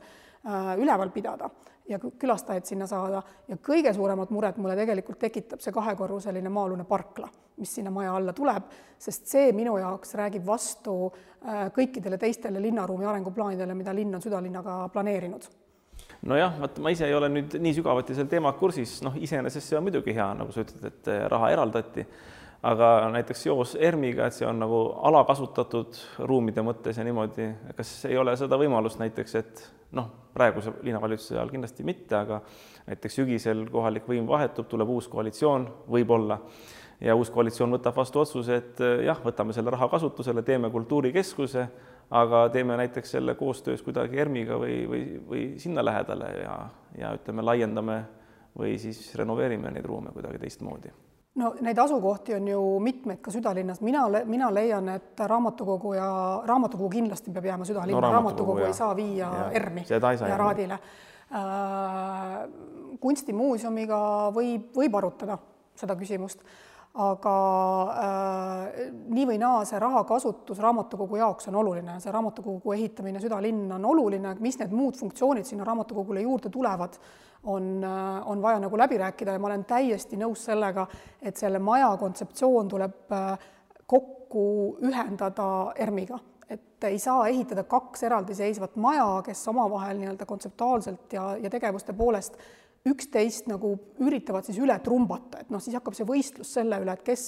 üleval 0.81 1.13
pidada 1.13 1.51
ja 1.89 1.99
külastajaid 1.99 2.67
sinna 2.67 2.87
saada. 2.87 3.23
Ja 3.49 3.57
kõige 3.57 3.93
suuremat 3.95 4.31
muret 4.31 4.57
mulle 4.57 4.77
tegelikult 4.79 5.19
tekitab 5.23 5.63
see 5.63 5.75
kahekorruseline 5.75 6.51
maa-alune 6.53 6.87
parkla, 6.89 7.29
mis 7.61 7.75
sinna 7.79 7.91
maja 7.95 8.15
alla 8.17 8.35
tuleb, 8.37 8.69
sest 8.99 9.29
see 9.31 9.53
minu 9.57 9.77
jaoks 9.81 10.15
räägib 10.19 10.47
vastu 10.47 10.97
äh, 11.09 11.67
kõikidele 11.75 12.19
teistele 12.19 12.63
linnaruumi 12.63 13.09
arenguplaanidele, 13.09 13.75
mida 13.79 13.95
linn 13.95 14.15
on 14.15 14.25
südalinnaga 14.25 14.87
planeerinud. 14.95 15.49
Nojah, 16.27 16.55
vot 16.61 16.79
ma 16.83 16.91
ise 16.95 17.07
ei 17.07 17.15
ole 17.15 17.29
nüüd 17.31 17.57
nii 17.63 17.75
sügavuti 17.77 18.15
selle 18.15 18.31
teemaga 18.31 18.59
kursis, 18.59 19.01
noh, 19.03 19.17
iseenesest 19.19 19.69
see 19.69 19.79
on 19.79 19.87
muidugi 19.87 20.15
hea, 20.15 20.29
nagu 20.39 20.55
sa 20.55 20.63
ütled, 20.65 20.87
et 20.87 21.11
äh, 21.11 21.27
raha 21.31 21.51
eraldati, 21.55 22.07
aga 22.63 22.89
näiteks 23.11 23.43
seos 23.43 23.75
ERM-iga, 23.75 24.29
et 24.29 24.37
see 24.37 24.47
on 24.47 24.61
nagu 24.63 24.83
alakasutatud 25.09 25.99
ruumide 26.29 26.63
mõttes 26.63 26.99
ja 26.99 27.07
niimoodi, 27.07 27.49
kas 27.77 27.91
ei 28.07 28.19
ole 28.19 28.37
seda 28.39 28.59
võimalust 28.61 29.01
näiteks, 29.03 29.35
et 29.41 29.65
noh, 29.99 30.07
praeguse 30.35 30.75
linnavalitsuse 30.87 31.37
ajal 31.37 31.51
kindlasti 31.51 31.87
mitte, 31.87 32.15
aga 32.17 32.39
näiteks 32.87 33.19
sügisel 33.19 33.67
kohalik 33.73 34.07
võim 34.09 34.31
vahetub, 34.31 34.71
tuleb 34.71 34.95
uus 34.95 35.11
koalitsioon 35.11 35.67
võib-olla. 35.91 36.39
Ja 37.03 37.17
uus 37.19 37.33
koalitsioon 37.35 37.75
võtab 37.75 37.97
vastu 37.99 38.21
otsuse, 38.23 38.61
et 38.63 38.81
eh, 38.81 39.01
jah, 39.09 39.19
võtame 39.25 39.55
selle 39.57 39.73
raha 39.75 39.89
kasutusele, 39.91 40.45
teeme 40.47 40.71
kultuurikeskuse, 40.71 41.67
aga 42.15 42.45
teeme 42.55 42.79
näiteks 42.79 43.17
selle 43.17 43.35
koostöös 43.35 43.83
kuidagi 43.83 44.23
ERM-iga 44.23 44.61
või, 44.63 44.77
või, 44.87 45.05
või 45.27 45.47
sinna 45.59 45.83
lähedale 45.83 46.35
ja, 46.45 46.59
ja 47.01 47.15
ütleme, 47.19 47.43
laiendame 47.43 48.03
või 48.55 48.77
siis 48.79 49.09
renoveerime 49.19 49.75
neid 49.75 49.89
ruume 49.89 50.15
kuidagi 50.15 50.45
teistmoodi 50.45 50.93
no 51.35 51.53
neid 51.61 51.79
asukohti 51.79 52.35
on 52.35 52.49
ju 52.49 52.63
mitmeid 52.81 53.21
ka 53.25 53.31
südalinnas, 53.33 53.81
mina, 53.81 54.05
mina 54.25 54.51
leian, 54.55 54.89
et 54.89 55.21
raamatukogu 55.27 55.95
ja 55.97 56.09
raamatukogu 56.47 56.91
kindlasti 56.91 57.33
peab 57.33 57.49
jääma 57.49 57.65
südalinna. 57.65 58.01
No,, 58.01 58.13
raamatukogu, 58.13 58.59
raamatukogu 58.59 58.67
ei 58.67 58.77
saa 58.77 58.97
viia 58.97 59.31
ja, 59.31 59.51
ERM-i 59.51 59.85
ja 60.29 60.37
Raadile. 60.37 60.79
Äh,. 61.33 62.43
kunstimuuseumiga 63.01 63.99
võib, 64.37 64.69
võib 64.77 64.97
arutada 64.99 65.39
seda 65.75 65.97
küsimust, 65.97 66.43
aga 66.93 67.35
äh, 67.89 68.91
nii 69.09 69.25
või 69.31 69.39
naa, 69.41 69.63
see 69.65 69.79
raha 69.81 70.03
kasutus 70.05 70.59
raamatukogu 70.61 71.17
jaoks 71.17 71.49
on 71.49 71.57
oluline, 71.63 71.95
see 72.05 72.13
raamatukogu 72.13 72.75
ehitamine 72.77 73.21
südalinna 73.21 73.79
on 73.79 73.87
oluline, 73.95 74.35
mis 74.45 74.59
need 74.61 74.75
muud 74.77 74.99
funktsioonid 75.01 75.49
sinna 75.49 75.65
raamatukogule 75.65 76.21
juurde 76.21 76.53
tulevad 76.53 76.99
on, 77.49 77.85
äh, 77.85 78.29
on 78.29 78.43
vaja 78.43 78.61
nagu 78.61 78.79
läbi 78.79 78.99
rääkida. 78.99 79.33
Ja 79.33 79.39
ma 79.41 79.49
olen 79.49 79.65
täiesti 79.65 80.21
nõus 80.21 80.45
sellega, 80.45 80.87
et 81.23 81.41
selle 81.41 81.59
maja 81.59 81.89
kontseptsioon 81.97 82.69
tuleb 82.69 83.17
äh, 83.17 83.49
kokku 83.87 84.45
ühendada 84.85 85.49
ERM-iga, 85.81 86.19
et 86.49 86.85
ei 86.85 86.99
saa 86.99 87.25
ehitada 87.29 87.65
kaks 87.65 88.03
eraldiseisvat 88.05 88.77
maja, 88.77 89.23
kes 89.25 89.49
omavahel 89.49 89.97
nii-öelda 89.97 90.27
kontseptuaalselt 90.29 91.13
ja, 91.17 91.31
ja 91.41 91.51
tegevuste 91.51 91.97
poolest 91.97 92.37
üksteist 92.89 93.47
nagu 93.51 93.75
üritavad 94.03 94.47
siis 94.47 94.59
üle 94.63 94.75
trumbata, 94.83 95.43
et 95.43 95.53
noh, 95.55 95.63
siis 95.63 95.77
hakkab 95.79 95.97
see 95.97 96.07
võistlus 96.09 96.55
selle 96.59 96.81
üle, 96.83 96.97
et 96.97 97.05
kes, 97.07 97.27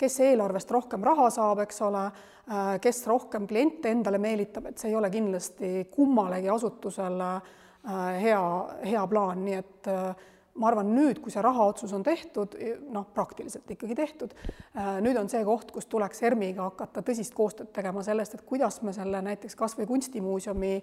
kes 0.00 0.18
eelarvest 0.26 0.72
rohkem 0.74 1.04
raha 1.04 1.30
saab, 1.32 1.62
eks 1.64 1.80
ole, 1.86 2.04
äh, 2.50 2.74
kes 2.84 3.04
rohkem 3.08 3.48
kliente 3.48 3.92
endale 3.92 4.20
meelitab, 4.20 4.68
et 4.70 4.80
see 4.80 4.92
ei 4.92 4.98
ole 4.98 5.10
kindlasti 5.12 5.72
kummalegi 5.92 6.52
asutusele 6.52 7.30
äh, 7.32 8.20
hea, 8.20 8.44
hea 8.84 9.06
plaan, 9.08 9.44
nii 9.46 9.56
et 9.62 9.90
äh, 9.92 10.28
ma 10.54 10.70
arvan, 10.70 10.90
nüüd, 10.94 11.20
kui 11.22 11.32
see 11.32 11.42
rahaotsus 11.44 11.92
on 11.96 12.02
tehtud, 12.06 12.56
noh, 12.90 13.06
praktiliselt 13.14 13.70
ikkagi 13.70 13.94
tehtud, 13.98 14.34
äh, 14.74 14.98
nüüd 15.04 15.20
on 15.20 15.30
see 15.30 15.44
koht, 15.46 15.70
kus 15.74 15.86
tuleks 15.90 16.22
ERM-iga 16.26 16.66
hakata 16.72 17.04
tõsist 17.06 17.36
koostööd 17.36 17.70
tegema 17.76 18.02
sellest, 18.06 18.34
et 18.34 18.44
kuidas 18.46 18.80
me 18.82 18.94
selle 18.96 19.22
näiteks 19.30 19.56
kas 19.58 19.78
või 19.78 19.88
kunstimuuseumi 19.90 20.74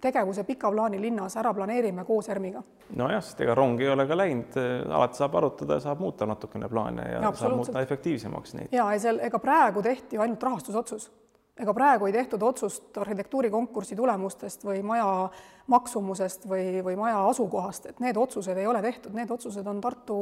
tegevuse 0.00 0.44
pika 0.46 0.70
plaani 0.70 1.00
linnas 1.02 1.34
ära 1.40 1.50
planeerime 1.54 2.04
koos 2.06 2.28
ERM-iga. 2.30 2.62
nojah, 2.96 3.22
sest 3.24 3.40
ega 3.42 3.54
rong 3.58 3.80
ei 3.82 3.88
ole 3.90 4.06
ka 4.06 4.14
läinud, 4.14 4.58
alati 4.86 5.18
saab 5.18 5.34
arutada, 5.40 5.80
saab 5.82 5.98
muuta 5.98 6.28
natukene 6.30 6.68
plaane 6.70 7.08
ja, 7.08 7.18
ja 7.24 7.32
saab 7.34 7.56
muuta 7.58 7.82
efektiivsemaks 7.82 8.54
neid. 8.54 8.68
ja, 8.70 8.86
ja 8.94 9.00
seal, 9.02 9.18
ega 9.26 9.42
praegu 9.42 9.82
tehti 9.82 10.16
ju 10.16 10.22
ainult 10.22 10.46
rahastusotsus 10.46 11.10
ega 11.60 11.74
praegu 11.76 12.08
ei 12.08 12.14
tehtud 12.14 12.42
otsust 12.42 12.98
arhitektuurikonkursi 13.02 13.96
tulemustest 13.96 14.64
või 14.64 14.80
maja 14.86 15.28
maksumusest 15.70 16.46
või, 16.48 16.80
või 16.84 16.96
maja 16.98 17.20
asukohast, 17.28 17.90
et 17.90 18.00
need 18.02 18.18
otsused 18.18 18.58
ei 18.58 18.66
ole 18.66 18.82
tehtud, 18.82 19.14
need 19.14 19.30
otsused 19.30 19.66
on 19.70 19.80
Tartu, 19.80 20.18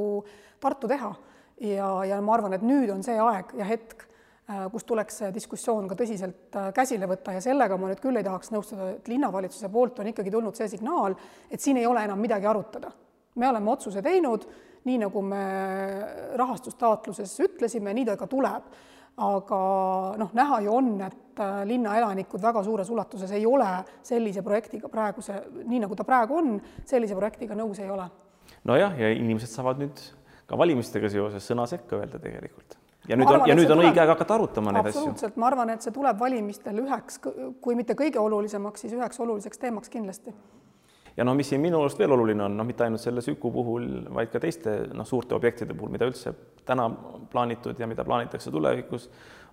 Tartu 0.60 0.90
teha. 0.90 1.14
ja, 1.60 1.88
ja 2.04 2.20
ma 2.22 2.34
arvan, 2.34 2.54
et 2.54 2.62
nüüd 2.62 2.90
on 2.94 3.02
see 3.02 3.18
aeg 3.22 3.54
ja 3.58 3.66
hetk, 3.66 4.04
äh, 4.50 4.66
kus 4.72 4.84
tuleks 4.84 5.22
see 5.22 5.32
diskussioon 5.34 5.88
ka 5.90 5.96
tõsiselt 5.98 6.58
äh, 6.58 6.70
käsile 6.74 7.08
võtta 7.10 7.34
ja 7.36 7.42
sellega 7.44 7.78
ma 7.78 7.90
nüüd 7.90 8.02
küll 8.02 8.18
ei 8.18 8.26
tahaks 8.26 8.52
nõustuda, 8.54 8.92
et 8.98 9.08
linnavalitsuse 9.08 9.70
poolt 9.72 10.02
on 10.02 10.10
ikkagi 10.12 10.34
tulnud 10.34 10.58
see 10.58 10.68
signaal, 10.74 11.16
et 11.50 11.62
siin 11.62 11.80
ei 11.80 11.86
ole 11.86 12.04
enam 12.04 12.20
midagi 12.20 12.46
arutada. 12.46 12.92
me 13.34 13.48
oleme 13.48 13.70
otsuse 13.70 14.02
teinud, 14.02 14.46
nii 14.84 14.98
nagu 14.98 15.22
me 15.22 15.42
rahastustaotluses 16.36 17.40
ütlesime, 17.46 17.94
nii 17.94 18.06
ta 18.10 18.16
ka 18.16 18.26
tuleb 18.26 18.70
aga 19.18 19.60
noh, 20.20 20.30
näha 20.36 20.60
ju 20.64 20.74
on, 20.74 20.90
et 21.02 21.42
äh, 21.42 21.60
linnaelanikud 21.68 22.42
väga 22.42 22.62
suures 22.66 22.90
ulatuses 22.94 23.32
ei 23.34 23.46
ole 23.46 23.68
sellise 24.06 24.44
projektiga 24.46 24.90
praeguse, 24.92 25.40
nii 25.64 25.82
nagu 25.84 25.98
ta 25.98 26.06
praegu 26.06 26.38
on, 26.38 26.58
sellise 26.86 27.18
projektiga 27.18 27.58
nõus 27.58 27.80
ei 27.82 27.90
ole. 27.90 28.08
nojah, 28.68 28.94
ja 28.98 29.10
inimesed 29.14 29.50
saavad 29.50 29.80
nüüd 29.82 30.02
ka 30.48 30.58
valimistega 30.58 31.10
seoses 31.12 31.50
sõna 31.50 31.66
sekka 31.68 31.98
öelda 31.98 32.20
tegelikult. 32.22 32.78
ja 33.08 33.16
nüüd 33.18 33.28
arvan, 33.28 33.42
on, 33.42 33.50
ja 33.50 33.58
nüüd 33.58 33.70
on 33.70 33.80
tuleb, 33.80 33.90
õige 33.90 34.04
aeg 34.04 34.14
hakata 34.14 34.38
arutama 34.38 34.76
neid 34.76 34.90
asju. 34.90 35.02
absoluutselt, 35.02 35.36
ma 35.36 35.50
arvan, 35.50 35.74
et 35.74 35.82
see 35.82 35.94
tuleb 35.94 36.20
valimistel 36.20 36.84
üheks, 36.84 37.18
kui 37.60 37.78
mitte 37.78 37.98
kõige 37.98 38.22
olulisemaks, 38.22 38.86
siis 38.86 38.94
üheks 38.94 39.20
oluliseks 39.24 39.66
teemaks 39.66 39.90
kindlasti 39.92 40.34
ja 41.18 41.26
noh, 41.26 41.34
mis 41.34 41.50
siin 41.50 41.62
minu 41.62 41.80
arust 41.82 41.98
veel 41.98 42.14
oluline 42.14 42.44
on, 42.46 42.54
noh, 42.60 42.66
mitte 42.66 42.86
ainult 42.86 43.02
selle 43.02 43.22
Süku 43.24 43.50
puhul, 43.54 43.88
vaid 44.14 44.30
ka 44.32 44.40
teiste 44.42 44.76
noh, 44.94 45.06
suurte 45.08 45.34
objektide 45.34 45.74
puhul, 45.74 45.90
mida 45.94 46.06
üldse 46.06 46.32
täna 46.68 46.86
plaanitud 47.32 47.80
ja 47.80 47.88
mida 47.90 48.04
plaanitakse 48.06 48.52
tulevikus, 48.54 49.08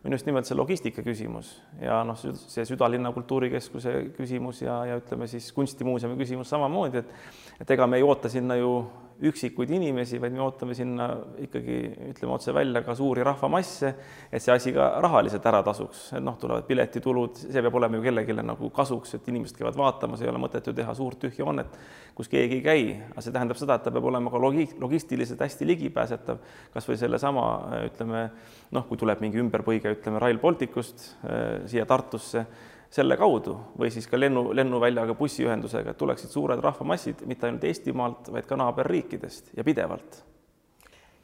on 0.06 0.14
just 0.14 0.28
nimelt 0.30 0.46
see 0.46 0.58
logistika 0.58 1.02
küsimus 1.02 1.56
ja 1.82 2.04
noh, 2.06 2.20
see 2.20 2.66
südalinna 2.70 3.10
kultuurikeskuse 3.16 3.96
küsimus 4.18 4.62
ja, 4.62 4.78
ja 4.92 5.00
ütleme 5.02 5.26
siis 5.32 5.50
kunstimuuseumi 5.56 6.20
küsimus 6.22 6.54
samamoodi, 6.54 7.02
et 7.02 7.66
et 7.66 7.74
ega 7.74 7.88
me 7.88 7.98
ei 7.98 8.06
oota 8.06 8.30
sinna 8.30 8.60
ju 8.60 8.76
üksikuid 9.24 9.70
inimesi, 9.72 10.18
vaid 10.20 10.34
me 10.36 10.42
ootame 10.44 10.76
sinna 10.76 11.08
ikkagi, 11.40 11.78
ütleme 12.12 12.34
otse 12.36 12.52
välja, 12.56 12.82
ka 12.84 12.96
suuri 12.98 13.24
rahvamasse, 13.24 13.92
et 14.28 14.44
see 14.44 14.52
asi 14.52 14.74
ka 14.76 14.90
rahaliselt 15.04 15.46
ära 15.48 15.62
tasuks, 15.64 16.10
et 16.18 16.24
noh, 16.24 16.36
tulevad 16.42 16.68
piletitulud, 16.68 17.40
see 17.46 17.64
peab 17.64 17.78
olema 17.80 17.96
ju 17.96 18.04
kellelegi 18.04 18.36
nagu 18.42 18.70
kasuks, 18.76 19.16
et 19.16 19.32
inimesed 19.32 19.56
käivad 19.56 19.80
vaatamas, 19.80 20.24
ei 20.24 20.32
ole 20.32 20.42
mõtet 20.44 20.68
ju 20.68 20.76
teha 20.76 20.98
suurt 20.98 21.22
tühja 21.24 21.48
hoonet, 21.48 21.80
kus 22.18 22.32
keegi 22.32 22.60
ei 22.60 22.66
käi, 22.66 22.86
aga 23.14 23.24
see 23.24 23.36
tähendab 23.36 23.62
seda, 23.62 23.80
et 23.80 23.88
ta 23.88 23.96
peab 23.96 24.12
olema 24.12 24.34
ka 24.34 24.44
logi-, 24.44 24.70
logistiliselt 24.84 25.42
hästi 25.48 25.72
ligipääsetav, 25.72 26.44
kas 26.76 26.92
või 26.92 27.00
sellesama, 27.00 27.48
ütleme 27.88 28.28
noh, 28.76 28.88
kui 28.90 29.00
tuleb 29.00 29.24
mingi 29.24 29.40
ümberpõige, 29.40 29.96
ütleme 29.96 30.20
Rail 30.20 30.44
Balticust 30.44 31.12
äh, 31.24 31.64
siia 31.72 31.88
Tartusse 31.88 32.48
selle 32.96 33.18
kaudu 33.20 33.56
või 33.80 33.90
siis 33.92 34.08
ka 34.08 34.20
lennu, 34.20 34.48
lennuväljaga 34.56 35.16
bussiühendusega, 35.20 35.92
et 35.92 36.00
tuleksid 36.00 36.32
suured 36.32 36.62
rahvamassid 36.64 37.26
mitte 37.28 37.50
ainult 37.50 37.68
Eestimaalt, 37.68 38.32
vaid 38.32 38.48
ka 38.48 38.58
naaberriikidest 38.60 39.52
ja 39.58 39.64
pidevalt. 39.68 40.24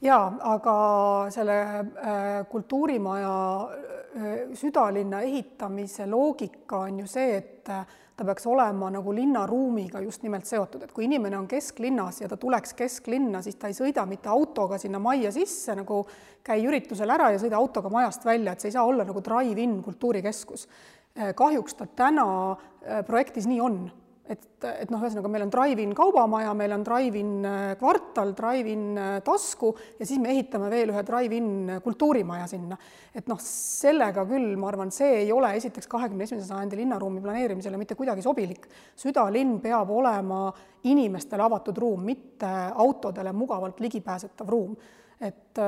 jaa, 0.01 0.25
aga 0.55 0.75
selle 1.29 1.57
äh, 1.61 1.87
kultuurimaja 2.49 3.33
äh, 3.61 4.29
südalinna 4.53 5.21
ehitamise 5.21 6.07
loogika 6.09 6.85
on 6.87 6.99
ju 6.99 7.07
see, 7.07 7.35
et 7.37 7.69
äh, 7.69 7.85
ta 8.21 8.25
peaks 8.25 8.45
olema 8.45 8.89
nagu 8.93 9.13
linnaruumiga 9.15 9.99
just 10.03 10.21
nimelt 10.21 10.45
seotud, 10.45 10.83
et 10.83 10.91
kui 10.93 11.07
inimene 11.07 11.37
on 11.39 11.47
kesklinnas 11.49 12.21
ja 12.21 12.27
ta 12.29 12.37
tuleks 12.37 12.75
kesklinna, 12.77 13.41
siis 13.41 13.55
ta 13.57 13.71
ei 13.71 13.77
sõida 13.77 14.03
mitte 14.05 14.29
autoga 14.29 14.77
sinna 14.81 14.99
majja 15.01 15.31
sisse, 15.33 15.73
nagu 15.77 16.03
käi 16.45 16.65
üritusel 16.67 17.09
ära 17.09 17.31
ja 17.33 17.39
sõida 17.41 17.57
autoga 17.57 17.89
majast 17.89 18.25
välja, 18.25 18.53
et 18.53 18.61
see 18.61 18.69
ei 18.69 18.75
saa 18.75 18.85
olla 18.85 19.07
nagu 19.07 19.23
drive-in 19.25 19.79
kultuurikeskus. 19.85 20.67
Kahjuks 21.35 21.75
ta 21.75 21.85
täna 21.85 22.27
projektis 23.07 23.47
nii 23.49 23.59
on 23.61 23.81
et, 24.31 24.45
et 24.65 24.91
noh, 24.91 25.01
ühesõnaga 25.01 25.29
meil 25.31 25.45
on 25.45 25.51
drive-in 25.53 25.93
kaubamaja, 25.97 26.53
meil 26.57 26.75
on 26.75 26.83
drive-in 26.85 27.31
äh, 27.47 27.63
kvartal, 27.79 28.33
drive-in 28.37 28.85
äh, 28.99 29.09
tasku 29.25 29.71
ja 29.99 30.07
siis 30.07 30.21
me 30.21 30.31
ehitame 30.33 30.69
veel 30.71 30.93
ühe 30.93 31.03
drive-in 31.07 31.49
äh, 31.75 31.81
kultuurimaja 31.83 32.47
sinna. 32.51 32.77
et 33.15 33.27
noh, 33.31 33.39
sellega 33.43 34.23
küll, 34.29 34.53
ma 34.59 34.69
arvan, 34.71 34.93
see 34.95 35.23
ei 35.23 35.33
ole 35.35 35.51
esiteks 35.59 35.89
kahekümne 35.91 36.27
esimese 36.27 36.47
sajandi 36.51 36.79
linnaruumi 36.79 37.23
planeerimisele 37.23 37.79
mitte 37.81 37.97
kuidagi 37.99 38.23
sobilik. 38.25 38.67
südalinn 38.95 39.59
peab 39.63 39.91
olema 39.91 40.47
inimestele 40.87 41.45
avatud 41.45 41.77
ruum, 41.77 42.05
mitte 42.05 42.51
autodele 42.85 43.33
mugavalt 43.35 43.83
ligipääsetav 43.83 44.49
ruum 44.49 44.75
et 45.21 45.59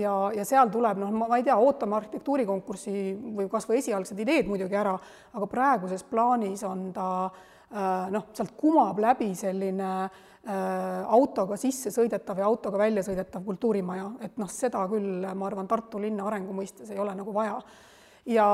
ja, 0.00 0.12
ja 0.32 0.44
seal 0.48 0.70
tuleb 0.72 0.96
noh, 1.02 1.10
ma 1.12 1.36
ei 1.36 1.44
tea, 1.44 1.56
ootame 1.60 1.98
arhitektuurikonkursi 1.98 2.92
või 3.36 3.48
kas 3.52 3.66
või 3.68 3.82
esialgsed 3.82 4.20
ideed 4.24 4.48
muidugi 4.48 4.78
ära, 4.78 4.94
aga 5.36 5.48
praeguses 5.50 6.06
plaanis 6.08 6.62
on 6.64 6.86
ta 6.96 7.08
äh, 7.26 7.40
Äh, 7.72 8.10
noh, 8.12 8.26
sealt 8.36 8.50
kumab 8.60 8.98
läbi 9.00 9.30
selline 9.32 9.86
äh, 10.04 10.50
autoga 11.08 11.56
sisse 11.56 11.88
sõidetav 11.94 12.42
ja 12.42 12.44
autoga 12.44 12.82
välja 12.82 13.00
sõidetav 13.06 13.46
kultuurimaja, 13.46 14.10
et 14.26 14.36
noh, 14.36 14.50
seda 14.52 14.82
küll, 14.90 15.24
ma 15.24 15.46
arvan, 15.48 15.70
Tartu 15.70 16.02
linna 16.02 16.26
arengu 16.28 16.52
mõistes 16.52 16.92
ei 16.92 17.00
ole 17.00 17.14
nagu 17.16 17.32
vaja. 17.32 17.56
ja, 18.28 18.46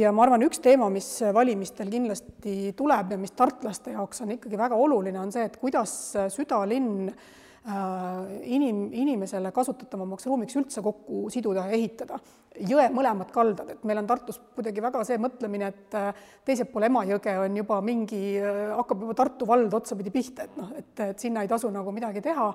ja 0.00 0.14
ma 0.16 0.24
arvan, 0.24 0.46
üks 0.48 0.64
teema, 0.64 0.88
mis 0.88 1.10
valimistel 1.36 1.92
kindlasti 1.92 2.72
tuleb 2.78 3.12
ja 3.12 3.20
mis 3.20 3.36
tartlaste 3.36 3.98
jaoks 3.98 4.24
on 4.24 4.32
ikkagi 4.38 4.56
väga 4.56 4.80
oluline, 4.80 5.20
on 5.20 5.34
see, 5.34 5.44
et 5.44 5.60
kuidas 5.60 5.92
südalinn 6.32 7.10
äh, 7.10 7.20
Äh, 7.20 7.42
inim, 7.64 8.90
inimesele 8.92 9.48
kasutatavamaks 9.56 10.26
ruumiks 10.28 10.56
üldse 10.60 10.82
kokku 10.84 11.30
siduda 11.32 11.64
ja 11.64 11.78
ehitada. 11.78 12.18
jõe 12.54 12.84
mõlemad 12.94 13.32
kaldad, 13.34 13.70
et 13.72 13.80
meil 13.88 13.98
on 13.98 14.06
Tartus 14.06 14.36
kuidagi 14.54 14.82
väga 14.84 15.00
see 15.04 15.16
mõtlemine, 15.18 15.72
et 15.72 15.96
äh, 15.98 16.20
teisel 16.46 16.68
pool 16.70 16.86
Emajõge 16.86 17.32
on 17.40 17.56
juba 17.56 17.80
mingi, 17.82 18.36
äh, 18.38 18.68
hakkab 18.76 19.00
juba 19.02 19.16
Tartu 19.18 19.48
vald 19.48 19.74
otsapidi 19.74 20.12
pihta, 20.14 20.44
et 20.44 20.60
noh, 20.60 20.70
et, 20.76 20.92
et 21.00 21.18
sinna 21.18 21.42
ei 21.42 21.50
tasu 21.50 21.70
nagu 21.74 21.92
midagi 21.92 22.22
teha. 22.22 22.54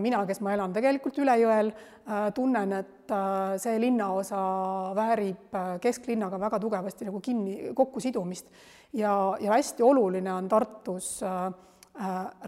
mina, 0.00 0.22
kes 0.24 0.38
ma 0.40 0.54
elan 0.54 0.72
tegelikult 0.72 1.18
üle 1.20 1.34
jõel, 1.36 1.68
tunnen, 2.32 2.70
et 2.72 3.12
see 3.60 3.74
linnaosa 3.76 4.38
väärib 4.96 5.58
kesklinnaga 5.84 6.38
väga 6.40 6.60
tugevasti 6.62 7.04
nagu 7.04 7.20
kinni, 7.20 7.74
kokkusidumist 7.76 8.48
ja, 8.96 9.36
ja 9.36 9.52
hästi 9.52 9.84
oluline 9.84 10.32
on 10.32 10.48
Tartus 10.48 11.10
äh, 11.20 11.50
Äh, 11.75 11.75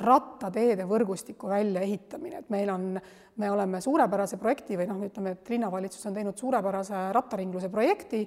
rattateede 0.04 0.84
võrgustiku 0.88 1.48
väljaehitamine, 1.48 2.42
et 2.42 2.50
meil 2.52 2.68
on, 2.72 3.00
me 3.40 3.50
oleme 3.50 3.80
suurepärase 3.80 4.36
projekti 4.36 4.76
või 4.76 4.88
noh, 4.90 5.00
ütleme, 5.06 5.32
et 5.36 5.50
linnavalitsus 5.54 6.04
on 6.10 6.16
teinud 6.18 6.36
suurepärase 6.36 7.08
rattaringluse 7.16 7.70
projekti, 7.72 8.26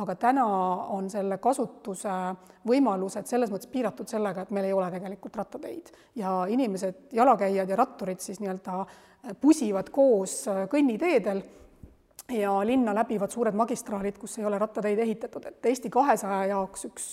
aga 0.00 0.14
täna 0.16 0.44
on 0.94 1.10
selle 1.12 1.36
kasutuse 1.42 2.12
võimalused 2.68 3.28
selles 3.28 3.52
mõttes 3.52 3.68
piiratud 3.68 4.08
sellega, 4.08 4.46
et 4.46 4.52
meil 4.54 4.70
ei 4.70 4.72
ole 4.72 4.88
tegelikult 4.94 5.36
rattateid. 5.36 5.90
Ja 6.16 6.46
inimesed, 6.48 7.10
jalakäijad 7.12 7.68
ja 7.68 7.76
ratturid 7.76 8.22
siis 8.24 8.40
nii-öelda 8.40 8.86
pusivad 9.40 9.92
koos 9.92 10.46
kõnniteedel 10.72 11.42
ja 12.32 12.54
linna 12.64 12.94
läbivad 12.96 13.30
suured 13.30 13.56
magistraalid, 13.58 14.16
kus 14.18 14.38
ei 14.38 14.48
ole 14.48 14.58
rattateid 14.58 14.98
ehitatud, 15.04 15.44
et 15.50 15.66
Eesti 15.72 15.90
kahesaja 15.92 16.46
jaoks 16.54 16.88
üks 16.88 17.08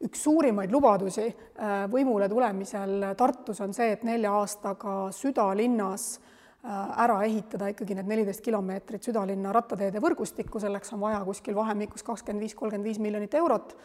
üks 0.00 0.22
suurimaid 0.24 0.72
lubadusi 0.72 1.26
äh, 1.26 1.84
võimule 1.92 2.28
tulemisel 2.28 3.12
Tartus 3.18 3.60
on 3.60 3.74
see, 3.76 3.92
et 3.94 4.04
nelja 4.08 4.32
aastaga 4.38 4.94
südalinnas 5.12 6.06
äh, 6.16 7.02
ära 7.04 7.20
ehitada 7.26 7.68
ikkagi 7.72 7.98
need 7.98 8.08
neliteist 8.08 8.44
kilomeetrit 8.44 9.10
südalinna 9.10 9.52
rattateede 9.52 10.02
võrgustikku, 10.02 10.62
selleks 10.62 10.96
on 10.96 11.04
vaja 11.04 11.20
kuskil 11.26 11.56
vahemikus 11.58 12.06
kakskümmend 12.06 12.46
viis, 12.46 12.56
kolmkümmend 12.56 12.88
viis 12.88 13.00
miljonit 13.02 13.34
eurot. 13.34 13.76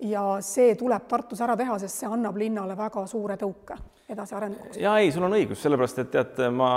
ja 0.00 0.22
see 0.44 0.74
tuleb 0.76 1.06
Tartus 1.08 1.40
ära 1.40 1.56
teha, 1.56 1.78
sest 1.80 2.02
see 2.02 2.08
annab 2.10 2.36
linnale 2.36 2.76
väga 2.76 3.06
suure 3.08 3.38
tõuke 3.40 3.78
edasiarenguks. 4.08 4.76
ja 4.78 4.92
ei, 5.02 5.08
sul 5.10 5.24
on 5.26 5.34
õigus, 5.34 5.58
sellepärast 5.64 5.98
et 5.98 6.12
tead, 6.12 6.38
ma 6.54 6.68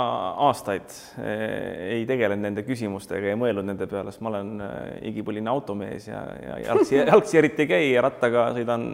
aastaid 0.48 0.90
eh, 1.22 2.00
ei 2.00 2.06
tegelenud 2.08 2.42
nende 2.42 2.64
küsimustega 2.66 3.30
ja 3.30 3.38
mõelnud 3.38 3.68
nende 3.68 3.86
peale, 3.90 4.10
sest 4.10 4.24
ma 4.26 4.32
olen 4.32 4.50
eh, 4.66 4.96
igipõline 5.12 5.50
automees 5.52 6.08
ja, 6.10 6.24
ja 6.42 6.56
jalgsi, 6.64 6.98
jalgsi 7.12 7.38
eriti 7.38 7.62
ei 7.66 7.70
käi 7.70 7.84
ja 7.92 8.02
rattaga 8.02 8.48
sõidan 8.56 8.88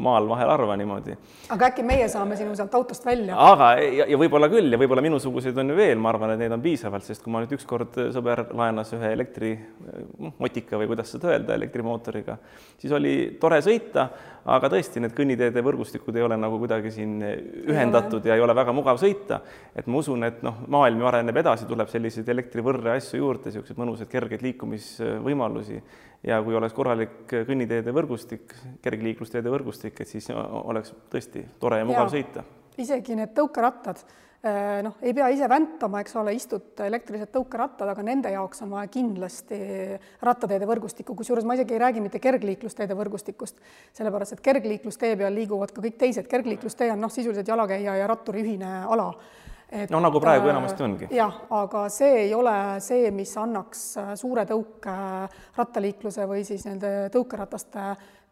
maal 0.00 0.28
vahel 0.28 0.52
harva 0.52 0.76
niimoodi. 0.76 1.16
aga 1.56 1.70
äkki 1.70 1.84
meie 1.88 2.08
saame 2.12 2.36
sinu 2.36 2.52
sealt 2.58 2.76
autost 2.76 3.06
välja? 3.08 3.38
aga, 3.48 3.70
ja, 3.80 4.10
ja 4.12 4.20
võib-olla 4.20 4.50
küll 4.52 4.68
ja 4.76 4.80
võib-olla 4.80 5.04
minusuguseid 5.08 5.56
on 5.64 5.72
veel, 5.78 5.96
ma 5.96 6.12
arvan, 6.12 6.34
et 6.34 6.44
neid 6.44 6.52
on 6.52 6.64
piisavalt, 6.64 7.06
sest 7.08 7.24
kui 7.24 7.32
ma 7.32 7.40
nüüd 7.40 7.56
ükskord 7.56 7.96
sõber 8.12 8.44
laenas 8.60 8.92
ühe 8.98 9.14
elektrimotika 9.16 10.76
või 10.76 10.92
kuidas 10.92 11.16
seda 11.16 11.32
öelda, 11.32 11.56
elektrimootoriga, 11.56 12.36
siis 12.76 12.92
oli 12.92 13.14
tore 13.40 13.62
sõita 13.64 14.10
aga 14.48 14.70
tõesti, 14.72 15.00
need 15.02 15.14
kõnniteede 15.16 15.62
võrgustikud 15.64 16.16
ei 16.16 16.24
ole 16.24 16.36
nagu 16.40 16.58
kuidagi 16.60 16.92
siin 16.94 17.18
ühendatud 17.70 18.26
ja 18.26 18.36
ei 18.36 18.44
ole 18.44 18.54
väga 18.56 18.74
mugav 18.76 19.00
sõita. 19.00 19.40
et 19.76 19.86
ma 19.86 19.98
usun, 19.98 20.24
et 20.26 20.42
noh, 20.42 20.62
maailm 20.68 21.00
ju 21.00 21.06
areneb 21.10 21.36
edasi, 21.42 21.66
tuleb 21.66 21.88
selliseid 21.88 22.28
elektrivõrre 22.28 22.96
asju 22.96 23.22
juurde, 23.22 23.50
niisuguseid 23.50 23.78
mõnusaid 23.80 24.10
kergeid 24.10 24.42
liikumisvõimalusi 24.42 25.82
ja 26.26 26.40
kui 26.44 26.56
oleks 26.56 26.74
korralik 26.76 27.28
kõnniteede 27.30 27.94
võrgustik, 27.96 28.54
kergliiklusteede 28.82 29.52
võrgustik, 29.52 30.00
et 30.00 30.08
siis 30.08 30.28
oleks 30.34 30.92
tõesti 31.12 31.46
tore 31.60 31.80
ja 31.80 31.88
mugav 31.88 32.10
ja, 32.10 32.18
sõita. 32.18 32.44
isegi 32.80 33.16
need 33.16 33.32
tõukerattad 33.36 34.04
noh, 34.82 34.94
ei 35.04 35.12
pea 35.12 35.26
ise 35.34 35.48
väntama, 35.48 36.00
eks 36.00 36.14
ole, 36.16 36.32
istud 36.32 36.80
elektrilised 36.80 37.28
tõukerattad, 37.34 37.90
aga 37.92 38.04
nende 38.06 38.32
jaoks 38.32 38.62
on 38.64 38.72
vaja 38.72 38.88
kindlasti 38.92 39.58
rattateede 40.24 40.68
võrgustikku, 40.70 41.14
kusjuures 41.18 41.44
ma 41.44 41.58
isegi 41.58 41.76
ei 41.76 41.82
räägi 41.82 42.00
mitte 42.04 42.22
kergliiklusteede 42.24 42.96
võrgustikust, 42.96 43.60
sellepärast 43.96 44.38
et 44.38 44.42
kergliiklustee 44.48 45.12
peal 45.20 45.36
liiguvad 45.36 45.74
ka 45.76 45.84
kõik 45.84 46.00
teised, 46.00 46.28
kergliiklustee 46.30 46.88
on 46.94 47.04
noh, 47.04 47.12
sisuliselt 47.12 47.52
jalakäija 47.52 47.98
ja 48.00 48.08
ratturi 48.08 48.44
ühine 48.46 48.72
ala. 48.88 49.10
Et 49.70 49.90
no 49.92 50.00
nagu 50.02 50.18
praegu 50.18 50.48
enamasti 50.50 50.82
ongi. 50.82 51.08
jah, 51.14 51.36
aga 51.54 51.84
see 51.92 52.24
ei 52.24 52.32
ole 52.34 52.54
see, 52.82 53.12
mis 53.14 53.36
annaks 53.38 53.84
suure 54.18 54.42
tõuke 54.48 54.94
rattaliikluse 55.56 56.26
või 56.26 56.42
siis 56.48 56.64
nende 56.66 57.10
tõukerataste 57.14 57.84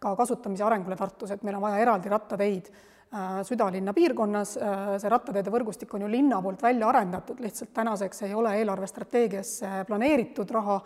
ka 0.03 0.17
kasutamise 0.19 0.65
arengule 0.65 0.97
Tartus, 0.97 1.31
et 1.31 1.45
meil 1.47 1.59
on 1.59 1.69
vaja 1.69 1.79
eraldi 1.85 2.11
rattateid. 2.11 2.73
Äh, 2.73 2.98
südalinna 3.43 3.95
piirkonnas, 3.97 4.57
äh, 4.61 4.91
see 5.01 5.09
rattateede 5.09 5.53
võrgustik 5.53 5.95
on 5.97 6.05
ju 6.05 6.11
linna 6.13 6.43
poolt 6.45 6.63
välja 6.63 6.91
arendatud, 6.91 7.41
lihtsalt 7.41 7.73
tänaseks 7.75 8.27
ei 8.27 8.35
ole 8.37 8.53
eelarvestrateegiasse 8.61 9.85
planeeritud 9.89 10.51
raha, 10.53 10.77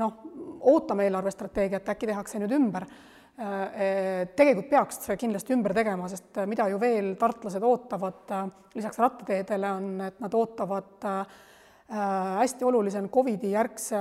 noh, 0.00 0.14
ootame 0.72 1.04
eelarvestrateegiat, 1.04 1.92
äkki 1.92 2.08
tehakse 2.08 2.40
nüüd 2.40 2.54
ümber. 2.56 2.86
Äh, 3.36 4.24
tegelikult 4.32 4.70
peaks 4.70 5.02
kindlasti 5.20 5.52
ümber 5.52 5.74
tegema, 5.76 6.08
sest 6.08 6.40
mida 6.48 6.70
ju 6.72 6.80
veel 6.80 7.12
tartlased 7.20 7.68
ootavad 7.68 8.32
lisaks 8.72 9.02
rattateedele, 9.04 9.72
on, 9.76 9.92
et 10.08 10.24
nad 10.24 10.34
ootavad 10.40 11.10
hästi 11.86 12.64
oluline 12.66 12.98
on 12.98 13.12
Covidi 13.14 13.52
järgse 13.52 13.98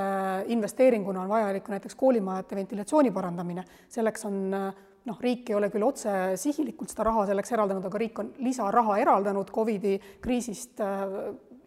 investeeringuna 0.50 1.22
on 1.22 1.30
vajalik 1.30 1.68
näiteks 1.70 1.94
koolimajade 2.00 2.58
ventilatsiooni 2.58 3.12
parandamine, 3.14 3.62
selleks 3.94 4.26
on 4.26 4.40
noh, 5.06 5.20
riik 5.22 5.50
ei 5.50 5.58
ole 5.58 5.70
küll 5.74 5.86
otse 5.86 6.12
sihilikult 6.40 6.92
seda 6.92 7.06
raha 7.10 7.28
selleks 7.30 7.54
eraldanud, 7.54 7.86
aga 7.86 8.02
riik 8.02 8.22
on 8.24 8.32
lisaraha 8.46 8.98
eraldanud 9.04 9.52
Covidi 9.54 9.96
kriisist 10.22 10.82
äh, 10.84 11.06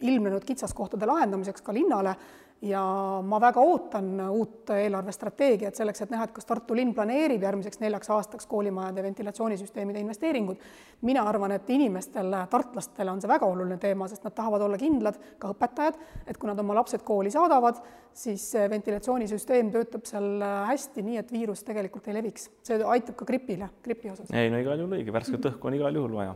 ilmnenud 0.01 0.44
kitsaskohtade 0.46 1.07
lahendamiseks 1.07 1.64
ka 1.64 1.74
linnale 1.74 2.14
ja 2.62 2.83
ma 3.23 3.38
väga 3.40 3.62
ootan 3.62 4.09
uut 4.31 4.71
eelarvestrateegiat 4.75 5.79
selleks, 5.79 6.03
et 6.03 6.11
näha, 6.11 6.27
et 6.27 6.35
kas 6.35 6.47
Tartu 6.49 6.75
linn 6.75 6.90
planeerib 6.94 7.42
järgmiseks 7.47 7.79
neljaks 7.81 8.11
aastaks 8.11 8.49
koolimajade 8.51 9.03
ventilatsioonisüsteemide 9.03 10.01
investeeringud. 10.01 10.57
mina 11.03 11.23
arvan, 11.23 11.53
et 11.53 11.71
inimestele, 11.71 12.47
tartlastele 12.51 13.11
on 13.11 13.21
see 13.23 13.31
väga 13.31 13.47
oluline 13.47 13.77
teema, 13.79 14.09
sest 14.09 14.25
nad 14.25 14.35
tahavad 14.35 14.62
olla 14.66 14.79
kindlad, 14.79 15.21
ka 15.38 15.53
õpetajad, 15.55 16.01
et 16.27 16.38
kui 16.38 16.51
nad 16.51 16.59
oma 16.59 16.75
lapsed 16.75 17.05
kooli 17.07 17.31
saadavad, 17.31 17.79
siis 18.12 18.51
ventilatsioonisüsteem 18.71 19.71
töötab 19.71 20.09
seal 20.11 20.42
hästi, 20.66 21.05
nii 21.07 21.23
et 21.23 21.33
viirus 21.33 21.62
tegelikult 21.62 22.09
ei 22.09 22.18
leviks. 22.18 22.51
see 22.62 22.83
aitab 22.83 23.14
ka 23.16 23.25
gripile, 23.25 23.71
gripi 23.85 24.11
osas. 24.11 24.35
ei 24.35 24.51
no 24.51 24.59
igal 24.59 24.79
juhul 24.79 24.99
õige, 24.99 25.14
värsket 25.14 25.47
õhku 25.53 25.71
on 25.71 25.79
igal 25.79 25.94
juhul 25.94 26.18
vaja 26.18 26.35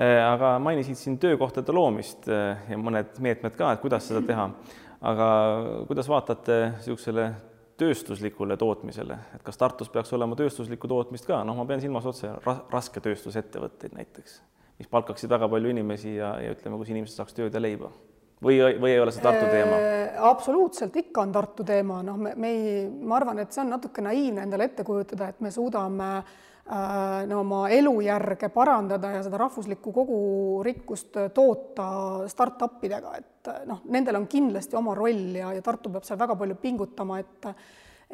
äh, 0.00 0.24
aga 0.24 0.56
mainisid 0.58 0.96
siin 0.96 1.18
töökohtade 1.18 1.72
loomist 1.72 2.28
äh, 2.28 2.64
ja 2.70 2.80
mõned 2.80 3.20
meetmed 3.20 3.60
ka, 3.60 3.74
et 3.74 3.84
kuidas 3.84 4.08
seda 4.08 4.24
teha 4.24 4.48
aga 5.04 5.26
kuidas 5.88 6.08
vaatate 6.08 6.60
niisugusele 6.78 7.28
tööstuslikule 7.80 8.56
tootmisele, 8.56 9.16
et 9.34 9.42
kas 9.42 9.58
Tartus 9.58 9.90
peaks 9.90 10.12
olema 10.14 10.36
tööstuslikku 10.38 10.88
tootmist 10.90 11.26
ka, 11.26 11.40
noh, 11.46 11.56
ma 11.58 11.66
pean 11.68 11.82
silmas 11.82 12.06
otse 12.06 12.30
rasketööstusettevõtteid 12.44 13.96
näiteks, 13.98 14.36
mis 14.78 14.90
palkaksid 14.90 15.30
väga 15.30 15.48
palju 15.50 15.72
inimesi 15.74 16.16
ja, 16.20 16.36
ja 16.42 16.54
ütleme, 16.54 16.78
kus 16.78 16.92
inimesed 16.94 17.18
saaks 17.18 17.36
tööd 17.36 17.54
ja 17.54 17.62
leiba. 17.62 17.90
Või, 18.44 18.58
või 18.60 18.90
ei 18.92 19.00
ole 19.00 19.12
see 19.14 19.22
Tartu 19.24 19.46
teema? 19.48 19.76
absoluutselt 20.28 20.96
ikka 21.00 21.22
on 21.22 21.34
Tartu 21.34 21.66
teema, 21.66 22.00
noh, 22.06 22.18
me, 22.20 22.34
me 22.38 22.54
ei, 22.54 22.72
ma 22.86 23.18
arvan, 23.18 23.42
et 23.42 23.54
see 23.54 23.62
on 23.64 23.72
natuke 23.74 24.04
naiivne 24.04 24.44
endale 24.46 24.68
ette 24.70 24.86
kujutada, 24.86 25.30
et 25.32 25.42
me 25.42 25.50
suudame 25.54 26.10
äh, 26.20 26.34
no 26.64 27.38
oma 27.42 27.66
elujärge 27.68 28.48
parandada 28.48 29.10
ja 29.12 29.22
seda 29.26 29.36
rahvuslikku 29.42 29.92
kogurikkust 29.92 31.18
toota 31.36 31.88
startup 32.32 32.80
idega, 32.88 33.18
et 33.20 33.50
noh, 33.68 33.82
nendel 33.92 34.16
on 34.16 34.24
kindlasti 34.32 34.78
oma 34.80 34.94
roll 34.96 35.36
ja, 35.36 35.52
ja 35.52 35.60
Tartu 35.64 35.92
peab 35.92 36.06
seal 36.08 36.18
väga 36.22 36.38
palju 36.40 36.56
pingutama, 36.62 37.20
et 37.20 37.50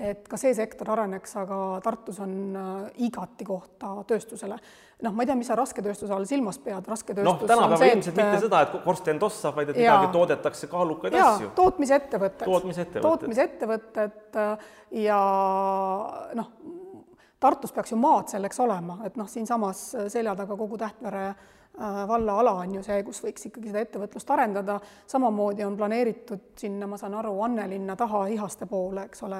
et 0.00 0.28
ka 0.28 0.38
see 0.40 0.52
sektor 0.56 0.88
areneks, 0.94 1.32
aga 1.40 1.56
Tartus 1.84 2.20
on 2.24 2.34
äh, 2.56 3.02
igati 3.06 3.44
kohta 3.44 3.92
tööstusele. 4.08 4.56
noh, 5.04 5.14
ma 5.16 5.24
ei 5.24 5.30
tea, 5.30 5.36
mis 5.38 5.48
sa 5.48 5.56
rasketööstuse 5.58 6.12
all 6.14 6.26
silmas 6.28 6.58
pead, 6.62 6.86
rasketööstus 6.88 7.26
noh, 7.26 7.48
tänapäeval 7.48 7.94
ilmselt 7.94 8.16
mitte 8.16 8.36
et... 8.36 8.44
seda, 8.44 8.60
et 8.66 8.74
korsten 8.84 9.20
tossab, 9.20 9.56
vaid 9.56 9.72
et 9.72 9.80
ja, 9.80 9.96
midagi 9.96 10.12
toodetakse 10.16 10.68
kaalukaid 10.72 11.16
ja, 11.16 11.30
asju. 11.34 11.50
tootmisettevõtted. 11.56 12.44
tootmisettevõtted. 12.46 13.08
tootmisettevõtted 13.08 14.40
äh, 14.44 14.70
ja 15.06 15.20
noh, 16.38 16.52
Tartus 17.40 17.72
peaks 17.72 17.92
ju 17.92 17.96
maad 17.96 18.28
selleks 18.28 18.60
olema, 18.60 18.98
et 19.04 19.16
noh, 19.16 19.28
siinsamas 19.28 19.84
selja 20.12 20.34
taga 20.36 20.56
kogu 20.56 20.78
Tähtvere 20.78 21.34
Äh, 21.78 22.08
valla 22.08 22.40
ala 22.40 22.52
on 22.52 22.74
ju 22.74 22.80
see, 22.82 22.98
kus 23.06 23.22
võiks 23.22 23.46
ikkagi 23.46 23.70
seda 23.70 23.80
ettevõtlust 23.84 24.30
arendada, 24.34 24.74
samamoodi 25.08 25.62
on 25.64 25.76
planeeritud 25.78 26.42
sinna, 26.58 26.88
ma 26.90 26.98
saan 27.00 27.14
aru, 27.16 27.30
Annelinna 27.46 27.94
taha 27.96 28.24
Ihaste 28.34 28.66
poole, 28.68 29.04
eks 29.06 29.22
ole, 29.24 29.38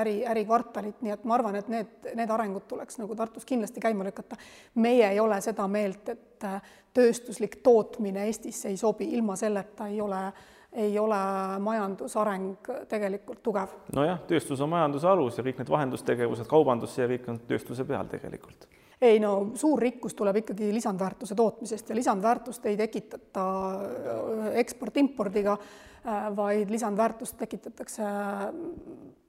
äri, 0.00 0.16
ärikvartalit, 0.32 1.02
nii 1.04 1.12
et 1.14 1.26
ma 1.28 1.36
arvan, 1.36 1.60
et 1.60 1.68
need, 1.70 1.92
need 2.16 2.32
arengud 2.32 2.64
tuleks 2.66 2.98
nagu 2.98 3.14
Tartus 3.14 3.46
kindlasti 3.46 3.84
käima 3.84 4.08
lükata. 4.08 4.40
meie 4.74 5.12
ei 5.12 5.20
ole 5.20 5.38
seda 5.44 5.68
meelt, 5.68 6.08
et 6.08 6.48
äh, 6.48 6.72
tööstuslik 6.96 7.60
tootmine 7.62 8.24
Eestisse 8.26 8.72
ei 8.72 8.80
sobi, 8.80 9.12
ilma 9.14 9.36
selleta 9.36 9.86
ei 9.92 10.00
ole 10.00 10.24
ei 10.72 10.98
ole 10.98 11.20
majandusareng 11.58 12.68
tegelikult 12.88 13.42
tugev. 13.42 13.72
nojah, 13.94 14.20
tööstus 14.28 14.60
on 14.60 14.70
majanduse 14.70 15.08
alus 15.08 15.38
ja 15.38 15.44
kõik 15.46 15.62
need 15.62 15.72
vahendustegevused, 15.72 16.46
kaubandus, 16.50 16.94
see 16.94 17.08
kõik 17.16 17.32
on 17.32 17.40
tööstuse 17.48 17.84
peal 17.88 18.06
tegelikult 18.10 18.68
ei 19.00 19.20
no 19.20 19.50
suur 19.56 19.80
rikkus 19.80 20.14
tuleb 20.14 20.42
ikkagi 20.42 20.72
lisandväärtuse 20.74 21.34
tootmisest 21.34 21.90
ja 21.90 21.96
lisandväärtust 21.96 22.66
ei 22.68 22.76
tekitata 22.76 23.44
äh, 23.72 24.50
eksport-impordiga, 24.60 25.56
äh, 25.56 26.28
vaid 26.36 26.70
lisandväärtust 26.70 27.38
tekitatakse 27.40 28.04
äh, 28.04 28.46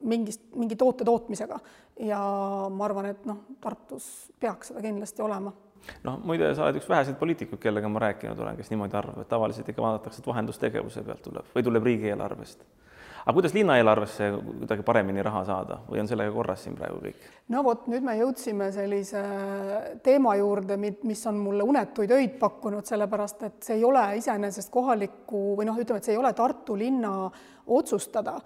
mingist, 0.04 0.44
mingi 0.54 0.76
toote 0.76 1.04
tootmisega. 1.04 1.58
ja 2.00 2.20
ma 2.70 2.84
arvan, 2.84 3.06
et 3.06 3.24
noh, 3.28 3.44
Tartus 3.60 4.32
peaks 4.40 4.72
seda 4.72 4.84
kindlasti 4.84 5.22
olema 5.22 5.52
noh, 6.04 6.20
muide, 6.24 6.52
sa 6.54 6.66
oled 6.66 6.80
üks 6.80 6.88
väheseid 6.88 7.18
poliitikuid, 7.20 7.60
kellega 7.62 7.88
ma 7.88 8.04
rääkinud 8.08 8.38
olen, 8.38 8.58
kes 8.58 8.70
niimoodi 8.72 8.98
arvab, 8.98 9.24
et 9.24 9.30
tavaliselt 9.32 9.68
ikka 9.72 9.82
vaadatakse, 9.82 10.22
et 10.22 10.30
vahendustegevuse 10.30 11.04
pealt 11.06 11.26
tuleb 11.26 11.52
või 11.56 11.66
tuleb 11.66 11.90
riigieelarvest 11.90 12.64
aga 13.22 13.34
kuidas 13.36 13.54
linnaeelarvesse 13.54 14.30
kuidagi 14.58 14.82
paremini 14.82 15.22
raha 15.22 15.44
saada 15.46 15.78
või 15.86 16.00
on 16.02 16.08
sellega 16.10 16.32
korras 16.34 16.64
siin 16.64 16.74
praegu 16.78 16.98
kõik? 17.04 17.26
no 17.54 17.62
vot, 17.62 17.86
nüüd 17.90 18.02
me 18.06 18.16
jõudsime 18.18 18.70
sellise 18.74 19.22
teema 20.02 20.34
juurde, 20.40 20.78
mis 20.80 21.22
on 21.30 21.38
mulle 21.38 21.66
unetuid 21.66 22.10
öid 22.16 22.34
pakkunud, 22.40 22.86
sellepärast 22.88 23.46
et 23.46 23.60
see 23.68 23.78
ei 23.78 23.86
ole 23.86 24.02
iseenesest 24.18 24.72
kohaliku 24.74 25.44
või 25.58 25.68
noh, 25.70 25.78
ütleme, 25.78 26.02
et 26.02 26.10
see 26.10 26.16
ei 26.16 26.22
ole 26.22 26.34
Tartu 26.34 26.76
linna 26.78 27.14
otsustada 27.66 28.40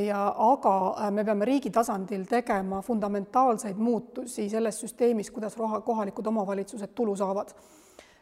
ja 0.00 0.22
aga 0.52 0.74
äh, 1.06 1.10
me 1.10 1.24
peame 1.24 1.44
riigi 1.44 1.70
tasandil 1.70 2.24
tegema 2.30 2.82
fundamentaalseid 2.82 3.76
muutusi 3.76 4.48
selles 4.48 4.80
süsteemis, 4.80 5.30
kuidas 5.30 5.56
roha, 5.56 5.80
kohalikud 5.80 6.26
omavalitsused 6.26 6.94
tulu 6.94 7.16
saavad 7.16 7.54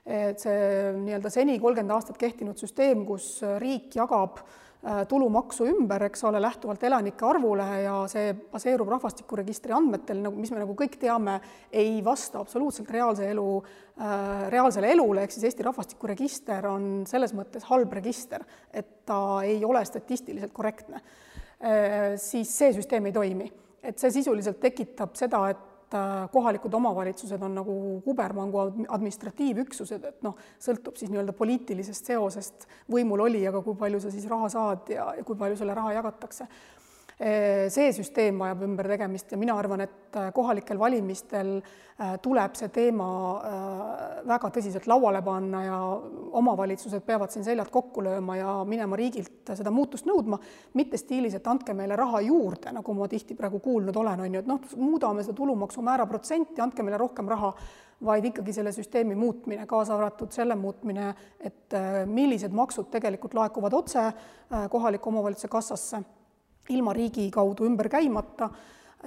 et 0.07 0.41
see 0.41 0.91
nii-öelda 0.97 1.31
seni 1.33 1.59
kolmkümmend 1.61 1.95
aastat 1.95 2.19
kehtinud 2.21 2.59
süsteem, 2.59 3.05
kus 3.07 3.41
riik 3.61 3.95
jagab 3.95 4.41
äh, 4.41 5.03
tulumaksu 5.09 5.69
ümber, 5.71 6.07
eks 6.09 6.25
ole, 6.29 6.41
lähtuvalt 6.43 6.83
elanike 6.89 7.27
arvule 7.29 7.67
ja 7.85 7.95
see 8.11 8.33
baseerub 8.53 8.89
rahvastikuregistri 8.95 9.75
andmetel, 9.77 10.23
nagu, 10.25 10.41
mis 10.41 10.53
me 10.55 10.63
nagu 10.63 10.77
kõik 10.79 10.97
teame, 11.01 11.39
ei 11.73 12.01
vasta 12.05 12.41
absoluutselt 12.41 12.91
reaalse 12.91 13.29
elu, 13.31 13.47
äh, 14.01 14.47
reaalsele 14.57 14.93
elule, 14.97 15.27
ehk 15.27 15.37
siis 15.37 15.51
Eesti 15.51 15.69
rahvastikuregister 15.69 16.71
on 16.73 16.91
selles 17.11 17.37
mõttes 17.37 17.69
halb 17.71 17.93
register, 18.01 18.47
et 18.73 19.03
ta 19.09 19.41
ei 19.47 19.61
ole 19.69 19.85
statistiliselt 19.87 20.57
korrektne. 20.57 21.05
Äh, 21.61 22.15
siis 22.17 22.49
see 22.57 22.73
süsteem 22.73 23.11
ei 23.11 23.13
toimi, 23.13 23.47
et 23.85 23.99
see 24.01 24.09
sisuliselt 24.15 24.57
tekitab 24.63 25.13
seda, 25.19 25.43
et 25.53 25.97
äh, 25.97 26.23
kohalikud 26.33 26.73
omavalitsused 26.79 27.43
on 27.45 27.59
nagu 27.59 27.75
kubermangu 28.07 28.63
administratiivüksused, 28.97 30.07
et 30.09 30.25
noh, 30.25 30.39
sõltub 30.57 30.97
siis 30.97 31.13
nii-öelda 31.13 31.35
poliitilisest 31.37 32.09
seosest 32.15 32.65
võimul 32.89 33.27
olijaga, 33.27 33.61
kui 33.67 33.77
palju 33.77 34.01
sa 34.01 34.13
siis 34.15 34.25
raha 34.31 34.49
saad 34.53 34.89
ja, 34.95 35.11
ja 35.19 35.27
kui 35.27 35.37
palju 35.37 35.61
selle 35.61 35.77
raha 35.77 35.93
jagatakse 35.99 36.49
see 37.21 37.91
süsteem 37.93 38.39
vajab 38.41 38.63
ümbertegemist 38.65 39.33
ja 39.35 39.39
mina 39.39 39.53
arvan, 39.61 39.83
et 39.85 40.17
äh, 40.17 40.31
kohalikel 40.33 40.79
valimistel 40.81 41.59
äh, 41.61 42.15
tuleb 42.25 42.55
see 42.57 42.71
teema 42.73 43.09
äh, 43.37 44.23
väga 44.29 44.49
tõsiselt 44.55 44.87
lauale 44.89 45.21
panna 45.25 45.61
ja 45.67 45.81
omavalitsused 46.41 47.05
peavad 47.05 47.33
siin 47.33 47.45
seljad 47.45 47.69
kokku 47.73 48.01
lööma 48.07 48.39
ja 48.39 48.55
minema 48.65 48.97
riigilt 48.97 49.53
seda 49.53 49.73
muutust 49.75 50.09
nõudma, 50.09 50.39
mitte 50.81 50.97
stiilis, 51.01 51.37
et 51.37 51.51
andke 51.51 51.75
meile 51.77 51.99
raha 52.01 52.23
juurde, 52.25 52.73
nagu 52.73 52.95
ma 52.97 53.09
tihti 53.13 53.37
praegu 53.37 53.61
kuulnud 53.61 53.97
olen, 54.01 54.23
on 54.25 54.39
ju, 54.39 54.41
et 54.41 54.49
noh, 54.49 54.73
muudame 54.81 55.25
seda 55.27 55.37
tulumaksumäära 55.37 56.07
protsenti, 56.09 56.63
andke 56.65 56.87
meile 56.87 57.01
rohkem 57.03 57.29
raha, 57.29 57.51
vaid 58.07 58.31
ikkagi 58.31 58.55
selle 58.57 58.73
süsteemi 58.73 59.13
muutmine, 59.19 59.67
kaasa 59.69 59.93
arvatud 59.99 60.33
selle 60.33 60.57
muutmine, 60.57 61.11
et 61.37 61.77
millised 62.09 62.57
maksud 62.57 62.89
tegelikult 62.95 63.37
laekuvad 63.37 63.77
otse 63.77 64.07
kohaliku 64.73 65.13
omavalitsuse 65.13 65.53
kassasse 65.53 66.01
ilma 66.71 66.95
riigi 66.97 67.29
kaudu 67.35 67.67
ümber 67.69 67.89
käimata. 67.93 68.51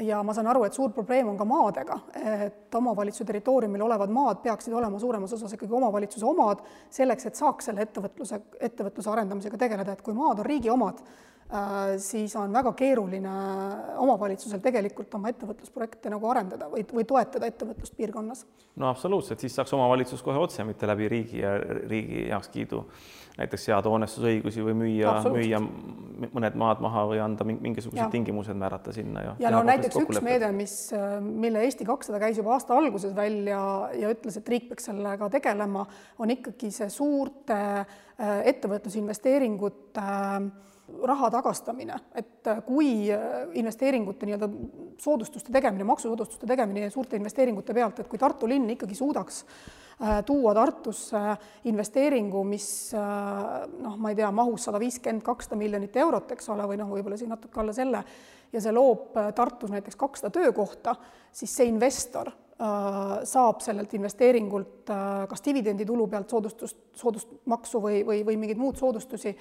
Ja 0.02 0.23
ma 0.26 0.34
saan 0.34 0.47
aru, 0.49 0.63
et 0.65 0.73
suur 0.73 0.89
probleem 0.89 1.28
on 1.30 1.36
ka 1.38 1.45
maadega, 1.45 1.99
et 2.17 2.76
omavalitsuse 2.76 3.28
territooriumil 3.30 3.84
olevad 3.86 4.10
maad 4.10 4.39
peaksid 4.41 4.73
olema 4.73 4.97
suuremas 4.99 5.36
osas 5.38 5.54
ikkagi 5.54 5.76
omavalitsuse 5.78 6.26
omad, 6.26 6.63
selleks 6.89 7.30
et 7.30 7.38
saaks 7.38 7.69
selle 7.69 7.86
ettevõtluse, 7.86 8.39
ettevõtluse 8.58 9.12
arendamisega 9.13 9.60
tegeleda, 9.62 9.93
et 9.93 10.02
kui 10.02 10.17
maad 10.17 10.41
on 10.41 10.49
riigi 10.49 10.71
omad, 10.73 11.04
siis 12.01 12.36
on 12.39 12.53
väga 12.53 12.71
keeruline 12.73 13.34
omavalitsusel 14.01 14.62
tegelikult 14.63 15.13
oma 15.13 15.29
ettevõtlusprojekte 15.34 16.10
nagu 16.13 16.29
arendada 16.29 16.69
või, 16.71 16.86
või 16.93 17.06
toetada 17.08 17.49
ettevõtlust 17.49 17.97
piirkonnas. 17.97 18.45
no 18.75 18.89
absoluutselt, 18.89 19.39
siis 19.39 19.56
saaks 19.56 19.73
omavalitsus 19.73 20.23
kohe 20.23 20.39
otse, 20.39 20.63
mitte 20.63 20.88
läbi 20.89 21.10
riigi 21.12 21.43
ja 21.43 21.58
riigi 21.60 22.25
heakskiidu 22.29 22.84
näiteks 23.38 23.65
seada 23.65 23.89
hoonestusõigusi 23.89 24.62
või 24.65 24.73
müüa, 24.77 25.13
müüa 25.34 25.60
mõned 26.34 26.58
maad 26.60 26.82
maha 26.86 27.06
või 27.10 27.21
anda 27.23 27.45
mingisugused 27.47 28.01
ja. 28.03 28.10
tingimused 28.13 28.58
määrata 28.58 28.93
sinna 28.93 29.23
ja. 29.25 29.32
ja 29.41 29.51
no 29.53 29.63
näiteks 29.65 29.97
üks 30.03 30.21
meede, 30.25 30.51
mis, 30.53 30.75
mille 31.21 31.63
Eesti 31.65 31.88
kakssada 31.88 32.21
käis 32.21 32.38
juba 32.38 32.53
aasta 32.53 32.77
alguses 32.77 33.15
välja 33.17 33.63
ja 33.97 34.12
ütles, 34.13 34.38
et 34.38 34.53
riik 34.53 34.69
peaks 34.69 34.86
sellega 34.91 35.29
tegelema, 35.34 35.88
on 36.21 36.34
ikkagi 36.34 36.69
see 36.73 36.89
suurte 36.93 37.58
äh, 37.58 38.36
ettevõtlusinvesteeringute 38.53 40.06
äh, 40.06 40.71
raha 41.03 41.29
tagastamine, 41.32 41.95
et 42.15 42.47
äh, 42.47 42.60
kui 42.65 43.12
äh, 43.12 43.47
investeeringute 43.60 44.27
nii-öelda 44.27 44.49
soodustuste 45.01 45.51
tegemine, 45.51 45.86
maksusoodustuste 45.88 46.47
tegemine 46.47 46.89
suurte 46.93 47.17
investeeringute 47.19 47.73
pealt, 47.73 47.99
et 47.99 48.12
kui 48.12 48.21
Tartu 48.21 48.47
linn 48.49 48.69
ikkagi 48.75 48.95
suudaks 48.95 49.41
äh, 49.45 50.21
tuua 50.25 50.53
Tartusse 50.58 51.23
investeeringu, 51.69 52.43
mis 52.47 52.67
noh, 52.93 53.97
ma 53.97 54.13
ei 54.13 54.19
tea, 54.19 54.29
mahus 54.32 54.69
sada 54.69 54.82
viiskümmend, 54.82 55.25
kakssada 55.25 55.60
miljonit 55.60 55.97
eurot, 56.03 56.36
eks 56.36 56.49
ole, 56.53 56.67
või 56.69 56.79
noh, 56.79 56.91
võib-olla 56.93 57.19
siin 57.19 57.34
natuke 57.34 57.63
alla 57.63 57.75
selle, 57.75 58.03
ja 58.53 58.62
see 58.62 58.75
loob 58.75 59.17
Tartus 59.36 59.73
näiteks 59.73 59.99
kakssada 59.99 60.34
töökohta, 60.34 60.95
siis 61.34 61.56
see 61.58 61.69
investor 61.71 62.32
saab 62.53 63.63
sellelt 63.65 63.93
investeeringult 63.97 64.89
kas 65.29 65.41
dividenditulu 65.45 66.05
pealt 66.07 66.29
soodustust, 66.29 66.77
soodustmaksu 66.95 67.81
või, 67.81 68.03
või, 68.05 68.19
või 68.27 68.37
mingeid 68.37 68.61
muud 68.61 68.77
soodustusi 68.77 69.33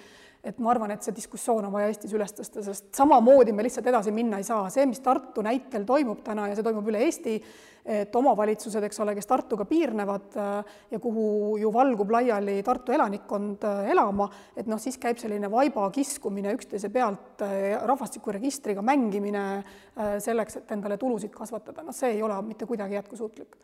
et 0.42 0.58
ma 0.58 0.72
arvan, 0.72 0.90
et 0.90 1.04
see 1.04 1.14
diskussioon 1.14 1.68
on 1.68 1.74
vaja 1.74 1.90
Eestis 1.92 2.14
üles 2.16 2.32
tõsta, 2.34 2.64
sest 2.66 2.88
samamoodi 2.98 3.54
me 3.54 3.62
lihtsalt 3.66 3.86
edasi 3.86 4.14
minna 4.14 4.40
ei 4.42 4.46
saa, 4.46 4.66
see, 4.74 4.86
mis 4.90 5.02
Tartu 5.02 5.44
näitel 5.44 5.86
toimub 5.86 6.24
täna 6.26 6.48
ja 6.50 6.56
see 6.58 6.66
toimub 6.66 6.88
üle 6.90 7.04
Eesti, 7.06 7.36
et 7.82 8.14
omavalitsused, 8.14 8.84
eks 8.86 9.00
ole, 9.02 9.14
kes 9.18 9.26
Tartuga 9.26 9.64
piirnevad 9.66 10.36
äh, 10.38 10.74
ja 10.94 11.00
kuhu 11.02 11.56
ju 11.58 11.70
valgub 11.74 12.10
laiali 12.14 12.60
Tartu 12.66 12.94
elanikkond 12.94 13.66
äh, 13.66 13.90
elama, 13.94 14.28
et 14.58 14.70
noh, 14.70 14.78
siis 14.82 14.98
käib 15.02 15.18
selline 15.18 15.50
vaiba 15.50 15.88
kiskumine 15.94 16.54
üksteise 16.54 16.90
pealt, 16.94 17.42
äh, 17.46 17.74
rahvastikuregistriga 17.82 18.82
mängimine 18.86 19.46
selleks, 20.24 20.56
et 20.56 20.70
endale 20.72 20.96
tulusid 20.96 21.34
kasvatada, 21.34 21.82
noh, 21.84 21.94
see 21.94 22.14
ei 22.14 22.22
ole 22.24 22.38
mitte 22.46 22.64
kuidagi 22.66 22.96
jätkusuutlik. 23.02 23.56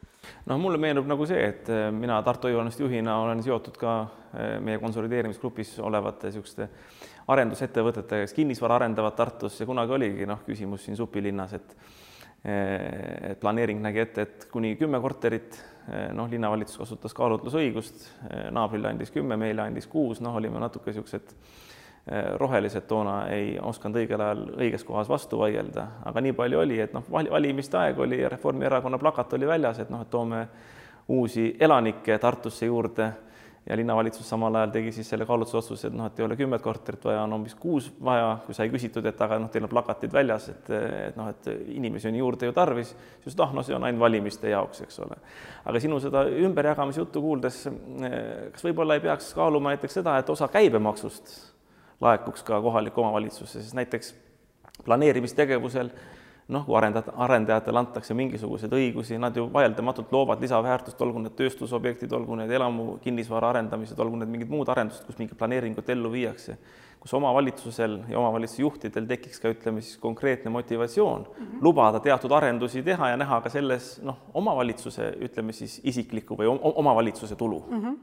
no 0.47 0.59
mulle 0.59 0.79
meenub 0.79 1.07
nagu 1.09 1.27
see, 1.27 1.45
et 1.49 1.71
mina 1.95 2.19
Tartu 2.27 2.51
Õivanõuste 2.51 2.85
juhina 2.85 3.21
olen 3.23 3.43
seotud 3.43 3.79
ka 3.79 3.95
meie 4.65 4.81
konsolideerimisgrupis 4.83 5.79
olevate 5.81 6.29
niisuguste 6.29 6.69
arendusettevõtetega, 7.29 8.27
kes 8.27 8.37
kinnisvara 8.37 8.81
arendavad 8.81 9.17
Tartus 9.17 9.61
ja 9.61 9.67
kunagi 9.69 9.95
oligi 9.95 10.29
noh, 10.29 10.45
küsimus 10.47 10.85
siin 10.85 10.99
supilinnas, 10.99 11.57
et 11.59 11.77
et 12.49 13.41
planeering 13.41 13.81
nägi 13.83 13.99
ette, 13.99 14.23
et 14.23 14.45
kuni 14.53 14.77
kümme 14.79 15.01
korterit 15.03 15.57
noh, 16.15 16.29
linnavalitsus 16.31 16.79
kasutas 16.79 17.15
kaalutlusõigust, 17.19 18.05
naabrile 18.55 18.93
andis 18.93 19.11
kümme, 19.11 19.37
meile 19.41 19.65
andis 19.65 19.89
kuus, 19.91 20.21
noh, 20.23 20.37
olime 20.39 20.61
natuke 20.63 20.93
niisugused 20.93 21.35
rohelised 22.41 22.87
toona 22.89 23.19
ei 23.35 23.59
osanud 23.61 24.01
õigel 24.01 24.23
ajal 24.25 24.43
õiges 24.57 24.85
kohas 24.89 25.09
vastu 25.09 25.39
vaielda, 25.43 25.87
aga 26.09 26.23
nii 26.25 26.33
palju 26.37 26.61
oli, 26.63 26.81
et 26.81 26.95
noh, 26.97 27.05
valimiste 27.13 27.77
aeg 27.77 27.99
oli 28.01 28.23
ja 28.23 28.31
Reformierakonna 28.33 28.99
plakat 28.99 29.35
oli 29.37 29.49
väljas, 29.49 29.83
et 29.85 29.91
noh, 29.93 30.03
et 30.05 30.11
toome 30.11 30.47
uusi 31.09 31.51
elanikke 31.61 32.19
Tartusse 32.19 32.67
juurde 32.67 33.11
ja 33.69 33.77
linnavalitsus 33.77 34.29
samal 34.29 34.55
ajal 34.55 34.71
tegi 34.73 34.93
siis 34.97 35.11
selle 35.11 35.27
kaalutlusotsuse, 35.29 35.91
et 35.91 35.97
noh, 35.97 36.09
et 36.09 36.21
ei 36.21 36.25
ole 36.25 36.37
kümmet 36.41 36.63
korterit 36.65 37.05
vaja, 37.05 37.27
on 37.27 37.37
umbes 37.37 37.53
kuus 37.61 37.91
vaja, 38.05 38.31
kui 38.47 38.57
sai 38.57 38.71
küsitud, 38.73 39.05
et 39.09 39.21
aga 39.21 39.37
noh, 39.43 39.51
teil 39.53 39.67
on 39.67 39.73
plakatid 39.73 40.13
väljas, 40.13 40.49
et, 40.55 40.71
et 41.11 41.19
noh, 41.19 41.29
et 41.29 41.51
inimesi 41.77 42.09
on 42.09 42.17
juurde 42.17 42.49
ju 42.49 42.57
tarvis, 42.57 42.95
siis 43.25 43.37
ah, 43.45 43.53
no 43.53 43.65
see 43.67 43.77
on 43.77 43.85
ainult 43.85 44.07
valimiste 44.07 44.49
jaoks, 44.49 44.81
eks 44.87 45.03
ole. 45.05 45.21
aga 45.69 45.85
sinu 45.85 46.01
seda 46.01 46.25
ümberjagamise 46.49 47.03
juttu 47.03 47.21
kuuldes, 47.25 47.61
kas 48.55 48.65
võib-olla 48.65 48.97
ei 48.97 49.05
peaks 49.05 49.35
kaaluma 49.37 49.77
näiteks 49.77 50.01
seda, 50.01 50.17
et 50.23 50.33
osa 50.33 50.49
käibemaksust 50.49 51.37
laekuks 52.01 52.43
ka 52.47 52.61
kohalikku 52.63 53.01
omavalitsusse, 53.01 53.63
sest 53.63 53.75
näiteks 53.75 54.15
planeerimistegevusel 54.85 55.91
noh, 56.49 56.65
kui 56.65 56.77
arendajad, 56.79 57.11
arendajatele 57.27 57.81
antakse 57.83 58.15
mingisuguseid 58.17 58.73
õigusi, 58.73 59.19
nad 59.21 59.37
ju 59.37 59.49
vaieldamatult 59.53 60.13
loovad 60.13 60.41
lisaväärtust, 60.41 61.01
olgu 61.05 61.21
need 61.25 61.35
tööstusobjektid, 61.37 62.13
olgu 62.17 62.39
need 62.41 62.53
elamu 62.57 62.97
kinnisvara 63.05 63.51
arendamised, 63.53 63.99
olgu 64.01 64.23
need 64.23 64.33
mingid 64.33 64.53
muud 64.53 64.71
arendused, 64.73 65.05
kus 65.07 65.19
mingit 65.21 65.37
planeeringut 65.39 65.91
ellu 65.93 66.13
viiakse, 66.15 66.57
kus 67.01 67.15
omavalitsusel 67.15 67.99
ja 68.11 68.19
omavalitsuse 68.19 68.63
juhtidel 68.63 69.07
tekiks 69.07 69.41
ka 69.41 69.53
ütleme 69.53 69.83
siis 69.85 69.99
konkreetne 70.03 70.51
motivatsioon 70.51 71.21
mm 71.21 71.45
-hmm. 71.45 71.63
lubada 71.63 72.01
teatud 72.01 72.33
arendusi 72.33 72.83
teha 72.83 73.09
ja 73.09 73.17
näha 73.17 73.41
ka 73.41 73.49
selles 73.49 74.01
noh, 74.03 74.19
omavalitsuse 74.35 75.15
ütleme 75.29 75.53
siis 75.53 75.81
isiklikku 75.85 76.37
või 76.37 76.59
omavalitsuse 76.75 77.37
tulu 77.37 77.65
mm. 77.71 77.83
-hmm 77.83 77.97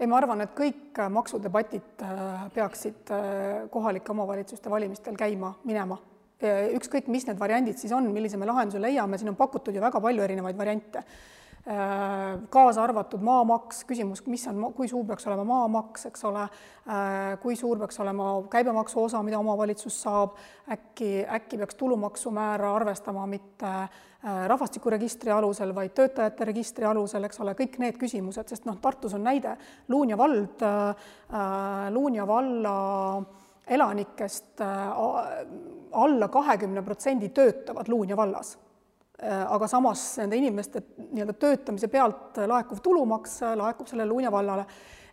ei, 0.00 0.06
ma 0.06 0.16
arvan, 0.16 0.40
et 0.40 0.50
kõik 0.56 0.98
maksudebatid 1.10 2.02
äh, 2.02 2.50
peaksid 2.54 3.10
äh, 3.10 3.68
kohalike 3.70 4.12
omavalitsuste 4.12 4.70
valimistel 4.70 5.16
käima, 5.16 5.54
minema 5.64 5.98
ükskõik, 6.74 7.08
mis 7.08 7.26
need 7.28 7.38
variandid 7.40 7.78
siis 7.80 7.92
on, 7.92 8.08
millise 8.12 8.38
me 8.40 8.48
lahenduse 8.48 8.80
leiame, 8.80 9.18
siin 9.18 9.32
on 9.32 9.36
pakutud 9.36 9.74
ju 9.74 9.82
väga 9.82 10.00
palju 10.00 10.24
erinevaid 10.24 10.58
variante. 10.58 11.02
Äh, 11.68 12.38
kaasa 12.48 12.80
arvatud 12.86 13.20
maamaks, 13.20 13.82
küsimus, 13.84 14.22
mis 14.32 14.46
on, 14.48 14.62
kui 14.72 14.88
suur 14.88 15.02
peaks 15.04 15.26
olema 15.28 15.42
maamaks, 15.44 16.06
eks 16.08 16.22
ole, 16.24 16.46
äh, 16.88 17.34
kui 17.42 17.52
suur 17.56 17.76
peaks 17.82 18.00
olema 18.00 18.30
käibemaksu 18.48 19.02
osa, 19.02 19.20
mida 19.22 19.36
omavalitsus 19.38 19.98
saab, 20.06 20.38
äkki, 20.72 21.26
äkki 21.28 21.58
peaks 21.60 21.76
tulumaksumäära 21.82 22.70
arvestama 22.78 23.26
mitte 23.28 23.72
rahvastikuregistri 24.20 25.32
alusel, 25.32 25.74
vaid 25.76 25.92
töötajate 25.96 26.48
registri 26.48 26.84
alusel, 26.84 27.24
eks 27.28 27.40
ole, 27.44 27.54
kõik 27.56 27.76
need 27.80 28.00
küsimused, 28.00 28.48
sest 28.52 28.66
noh, 28.68 28.76
Tartus 28.80 29.14
on 29.16 29.24
näide, 29.24 29.54
Luunja 29.88 30.16
vald, 30.20 30.64
Luunja 31.92 32.26
valla 32.28 32.74
elanikest 33.64 34.60
alla 34.60 36.28
kahekümne 36.28 36.84
protsendi 36.84 37.32
töötavad 37.32 37.88
Luunja 37.88 38.16
vallas. 38.16 38.58
Aga 39.20 39.66
samas 39.68 40.02
nende 40.20 40.38
inimeste 40.40 40.80
nii-öelda 41.10 41.34
töötamise 41.36 41.88
pealt 41.92 42.38
laekuv 42.48 42.80
tulumaks 42.82 43.40
laekub 43.60 43.90
sellele 43.90 44.08
Luunja 44.08 44.32
vallale. 44.32 44.64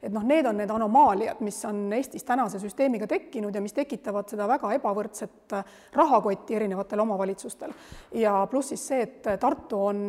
Et 0.02 0.14
noh, 0.14 0.24
need 0.24 0.46
on 0.46 0.58
need 0.62 0.72
anomaaliad, 0.74 1.42
mis 1.46 1.58
on 1.66 1.88
Eestis 1.94 2.28
tänase 2.28 2.60
süsteemiga 2.60 3.08
tekkinud 3.08 3.56
ja 3.56 3.64
mis 3.64 3.74
tekitavad 3.74 4.30
seda 4.30 4.48
väga 4.48 4.74
ebavõrdset 4.78 5.58
rahakotti 5.98 6.56
erinevatel 6.56 7.04
omavalitsustel. 7.06 7.74
ja 8.14 8.40
pluss 8.52 8.74
siis 8.76 8.88
see, 8.88 9.02
et 9.08 9.36
Tartu 9.40 9.86
on 9.86 10.02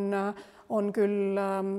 on 0.69 0.91
küll 0.93 1.37
ähm, 1.41 1.69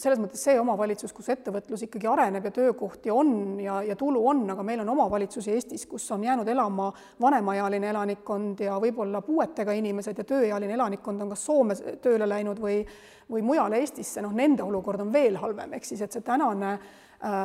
selles 0.00 0.20
mõttes 0.20 0.40
see 0.46 0.56
omavalitsus, 0.60 1.12
kus 1.12 1.28
ettevõtlus 1.34 1.82
ikkagi 1.84 2.08
areneb 2.08 2.46
ja 2.48 2.52
töökohti 2.54 3.12
on 3.12 3.58
ja, 3.60 3.82
ja 3.84 3.96
tulu 3.98 4.22
on, 4.30 4.46
aga 4.54 4.64
meil 4.64 4.80
on 4.84 4.92
omavalitsusi 4.94 5.52
Eestis, 5.52 5.84
kus 5.86 6.06
on 6.16 6.24
jäänud 6.24 6.48
elama 6.48 6.88
vanemaealine 7.20 7.90
elanikkond 7.92 8.62
ja 8.64 8.78
võib-olla 8.80 9.20
puuetega 9.26 9.74
inimesed 9.76 10.22
ja 10.22 10.24
tööealine 10.28 10.78
elanikkond 10.78 11.26
on 11.26 11.34
kas 11.34 11.44
Soome 11.44 11.76
tööle 12.00 12.28
läinud 12.28 12.60
või, 12.62 12.80
või 13.28 13.44
mujale 13.44 13.82
Eestisse, 13.82 14.24
noh, 14.24 14.32
nende 14.32 14.64
olukord 14.64 15.04
on 15.04 15.12
veel 15.12 15.36
halvem, 15.42 15.76
ehk 15.76 15.84
siis 15.84 16.06
et 16.06 16.16
see 16.16 16.24
tänane 16.24 16.72
äh, 16.72 16.88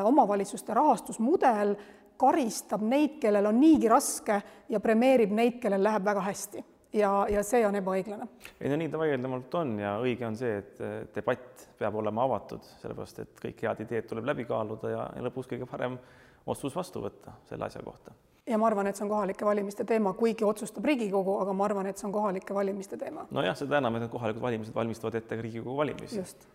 omavalitsuste 0.04 0.74
rahastusmudel 0.74 1.76
karistab 2.18 2.84
neid, 2.86 3.18
kellel 3.22 3.50
on 3.50 3.58
niigi 3.60 3.90
raske 3.90 4.42
ja 4.70 4.80
premeerib 4.80 5.34
neid, 5.34 5.58
kellel 5.62 5.84
läheb 5.84 6.06
väga 6.06 6.22
hästi 6.28 6.64
ja, 6.94 7.12
ja 7.30 7.44
see 7.46 7.64
on 7.68 7.76
ebaõiglane. 7.80 8.28
ei 8.62 8.72
no 8.72 8.78
nii 8.80 8.90
ta 8.92 9.00
vaieldamatult 9.02 9.56
on 9.62 9.78
ja 9.82 9.96
õige 10.02 10.28
on 10.28 10.38
see, 10.38 10.60
et 10.62 10.84
debatt 11.16 11.66
peab 11.80 11.96
olema 12.00 12.26
avatud, 12.28 12.66
sellepärast 12.82 13.24
et 13.24 13.42
kõik 13.48 13.64
head 13.66 13.82
ideed 13.88 14.10
tuleb 14.10 14.30
läbi 14.30 14.46
kaaluda 14.50 14.94
ja, 14.94 15.08
ja 15.16 15.26
lõpus 15.26 15.50
kõige 15.50 15.68
parem 15.70 15.98
otsus 16.46 16.76
vastu 16.76 17.02
võtta 17.04 17.38
selle 17.50 17.68
asja 17.68 17.82
kohta. 17.84 18.14
ja 18.48 18.60
ma 18.62 18.70
arvan, 18.70 18.88
et 18.88 19.00
see 19.00 19.06
on 19.08 19.14
kohalike 19.14 19.46
valimiste 19.46 19.86
teema, 19.90 20.14
kuigi 20.14 20.46
otsustab 20.46 20.86
Riigikogu, 20.86 21.40
aga 21.42 21.54
ma 21.54 21.68
arvan, 21.70 21.90
et 21.90 21.98
see 21.98 22.08
on 22.10 22.16
kohalike 22.16 22.56
valimiste 22.56 23.00
teema. 23.02 23.28
nojah, 23.32 23.58
seda 23.58 23.82
enam, 23.82 23.98
et 23.98 24.06
need 24.06 24.14
kohalikud 24.14 24.46
valimised 24.46 24.76
valmistavad 24.76 25.22
ette 25.22 25.40
ka 25.40 25.48
Riigikogu 25.48 25.78
valimisi. 25.78 26.22
just. 26.22 26.48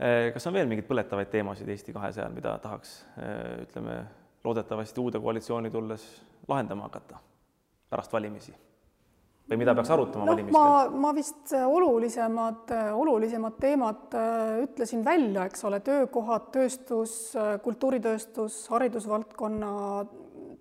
Eh, 0.00 0.30
kas 0.32 0.46
on 0.48 0.56
veel 0.56 0.68
mingeid 0.70 0.88
põletavaid 0.88 1.28
teemasid 1.28 1.68
Eesti 1.68 1.92
kahesajal, 1.92 2.32
mida 2.32 2.54
tahaks 2.62 2.94
eh, 3.20 3.66
ütleme, 3.66 4.00
loodetavasti 4.44 5.02
uude 5.02 5.20
koalitsiooni 5.20 5.70
tulles 5.70 6.06
lahendama 6.48 6.88
hakata 6.88 7.20
pärast 7.90 8.12
valimisi? 8.12 8.56
või 9.50 9.58
mida 9.58 9.74
peaks 9.74 9.90
arutama 9.90 10.24
no, 10.24 10.32
valimistel? 10.32 10.62
ma, 10.62 11.00
ma 11.04 11.12
vist 11.14 11.52
olulisemad, 11.58 12.70
olulisemad 12.94 13.56
teemad 13.60 14.14
äh, 14.14 14.60
ütlesin 14.62 15.02
välja, 15.04 15.46
eks 15.50 15.64
ole, 15.66 15.80
töökohad, 15.84 16.50
tööstus, 16.54 17.14
äh, 17.34 17.56
kultuuritööstus, 17.64 18.62
haridusvaldkonna 18.70 19.72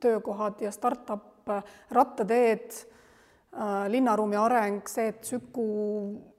töökohad 0.01 0.63
ja 0.65 0.73
startup, 0.73 1.29
äh, 1.53 1.75
rattateed, 1.93 2.81
linnaruumi 3.91 4.37
areng, 4.39 4.87
see, 4.87 5.09
et 5.11 5.25
Süku, 5.27 5.65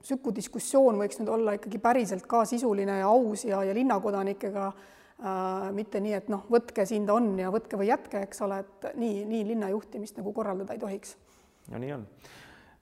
Süku 0.01 0.31
diskussioon 0.33 0.97
võiks 0.97 1.19
nüüd 1.19 1.29
olla 1.29 1.53
ikkagi 1.57 1.77
päriselt 1.81 2.25
ka 2.29 2.43
sisuline 2.49 2.95
ja 3.01 3.11
aus 3.11 3.43
ja, 3.45 3.59
ja 3.67 3.75
linnakodanikega 3.77 4.67
äh, 4.71 5.67
mitte 5.75 6.01
nii, 6.01 6.15
et 6.17 6.31
noh, 6.33 6.47
võtke 6.49 6.85
siin 6.89 7.05
ta 7.05 7.13
on 7.19 7.33
ja 7.39 7.51
võtke 7.53 7.77
või 7.77 7.91
jätke, 7.91 8.23
eks 8.25 8.41
ole, 8.45 8.61
et 8.63 8.87
nii, 8.97 9.25
nii 9.29 9.43
linna 9.51 9.69
juhtimist 9.69 10.17
nagu 10.17 10.33
korraldada 10.33 10.73
ei 10.73 10.81
tohiks. 10.81 11.13
no 11.69 11.81
nii 11.81 11.93
on. 11.99 12.07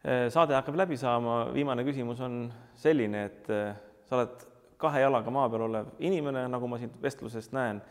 Äh, 0.08 0.28
saade 0.32 0.56
hakkab 0.56 0.78
läbi 0.80 0.98
saama, 0.98 1.42
viimane 1.54 1.84
küsimus 1.84 2.22
on 2.24 2.46
selline, 2.80 3.26
et 3.28 3.52
äh, 3.52 3.74
sa 4.08 4.22
oled 4.22 4.46
kahe 4.80 5.04
jalaga 5.04 5.32
maa 5.36 5.50
peal 5.52 5.66
olev 5.68 5.92
inimene, 6.00 6.46
nagu 6.48 6.68
ma 6.72 6.80
siit 6.80 6.96
vestlusest 7.04 7.52
näen, 7.52 7.82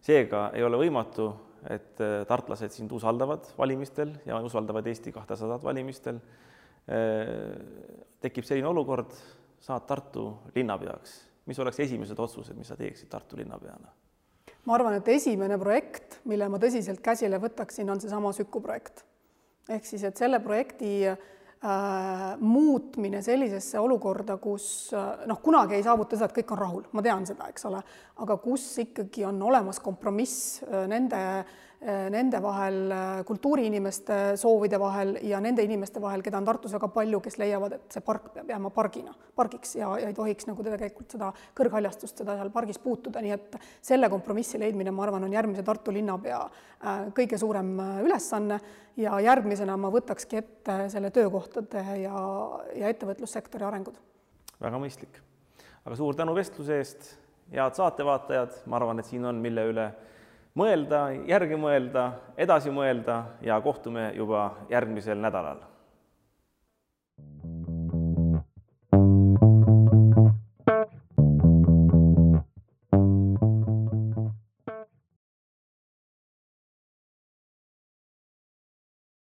seega 0.00 0.48
ei 0.56 0.64
ole 0.64 0.80
võimatu, 0.80 1.28
et 1.70 2.00
äh, 2.04 2.20
tartlased 2.28 2.74
sind 2.74 2.92
usaldavad 2.92 3.50
valimistel 3.58 4.14
ja 4.26 4.40
usaldavad 4.44 4.86
Eesti 4.86 5.12
kahtesadat 5.12 5.64
valimistel. 5.64 6.20
tekib 8.20 8.46
selline 8.48 8.64
olukord, 8.70 9.10
saad 9.60 9.82
Tartu 9.84 10.22
linnapeaks, 10.54 11.18
mis 11.44 11.58
oleks 11.60 11.82
esimesed 11.84 12.18
otsused, 12.18 12.56
mis 12.56 12.70
sa 12.70 12.76
teeksid 12.76 13.10
Tartu 13.12 13.36
linnapeana? 13.36 13.92
ma 14.64 14.74
arvan, 14.74 14.96
et 14.96 15.08
esimene 15.12 15.58
projekt, 15.60 16.16
mille 16.24 16.48
ma 16.48 16.56
tõsiselt 16.60 17.02
käsile 17.04 17.36
võtaksin, 17.40 17.90
on 17.92 18.00
seesama 18.00 18.32
Süku 18.32 18.62
projekt. 18.64 19.04
ehk 19.68 19.84
siis, 19.84 20.04
et 20.08 20.16
selle 20.16 20.40
projekti 20.40 20.94
äh, 21.10 21.18
Äh, 21.18 21.37
muutmine 22.38 23.22
sellisesse 23.22 23.80
olukorda, 23.82 24.36
kus 24.38 24.92
äh, 24.94 25.24
noh, 25.26 25.40
kunagi 25.42 25.74
ei 25.74 25.82
saavuta 25.82 26.16
seda, 26.16 26.28
et 26.30 26.36
kõik 26.36 26.52
on 26.54 26.60
rahul, 26.60 26.84
ma 26.92 27.02
tean 27.02 27.26
seda, 27.26 27.48
eks 27.50 27.66
ole, 27.66 27.80
aga 28.22 28.36
kus 28.42 28.66
ikkagi 28.84 29.26
on 29.26 29.42
olemas 29.42 29.82
kompromiss 29.82 30.60
äh, 30.62 30.86
nende 30.90 31.22
Äh, 31.28 31.67
nende 32.10 32.40
vahel, 32.42 32.90
äh, 32.90 33.24
kultuuriinimeste 33.24 34.36
soovide 34.36 34.80
vahel 34.80 35.12
ja 35.22 35.38
nende 35.40 35.62
inimeste 35.62 36.00
vahel, 36.02 36.24
keda 36.26 36.40
on 36.40 36.46
Tartus 36.48 36.72
väga 36.74 36.88
palju, 36.90 37.20
kes 37.22 37.38
leiavad, 37.38 37.76
et 37.76 37.94
see 37.94 38.02
park 38.02 38.32
peab 38.34 38.50
jääma 38.50 38.72
pargina, 38.74 39.14
pargiks 39.38 39.76
ja, 39.78 39.92
ja 40.02 40.08
ei 40.10 40.16
tohiks 40.16 40.48
nagu 40.48 40.64
tegelikult 40.66 41.14
seda 41.14 41.28
kõrghaljastust, 41.58 42.18
seda 42.18 42.34
seal 42.40 42.50
pargis 42.54 42.80
puutuda, 42.82 43.22
nii 43.22 43.34
et 43.36 43.54
selle 43.90 44.10
kompromissi 44.10 44.58
leidmine, 44.58 44.90
ma 44.90 45.06
arvan, 45.06 45.28
on 45.28 45.36
järgmise 45.38 45.62
Tartu 45.62 45.94
linnapea 45.94 46.40
äh, 46.42 47.06
kõige 47.14 47.38
suurem 47.38 47.70
ülesanne 48.02 48.58
ja 48.98 49.20
järgmisena 49.22 49.78
ma 49.78 49.92
võtakski 49.94 50.42
ette 50.42 50.80
selle 50.90 51.12
töökohtade 51.14 51.86
ja, 52.02 52.24
ja 52.74 52.90
ettevõtlussektori 52.90 53.68
arengud. 53.70 54.02
väga 54.58 54.82
mõistlik. 54.82 55.22
aga 55.84 55.94
suur 55.96 56.18
tänu 56.18 56.34
vestluse 56.34 56.82
eest, 56.82 57.14
head 57.54 57.78
saatevaatajad, 57.78 58.64
ma 58.66 58.82
arvan, 58.82 58.98
et 58.98 59.06
siin 59.06 59.24
on, 59.30 59.38
mille 59.38 59.70
üle 59.70 59.88
mõelda, 60.58 61.06
järgi 61.28 61.58
mõelda, 61.60 62.10
edasi 62.36 62.72
mõelda 62.74 63.22
ja 63.44 63.60
kohtume 63.62 64.10
juba 64.16 64.50
järgmisel 64.70 65.20
nädalal 65.22 65.62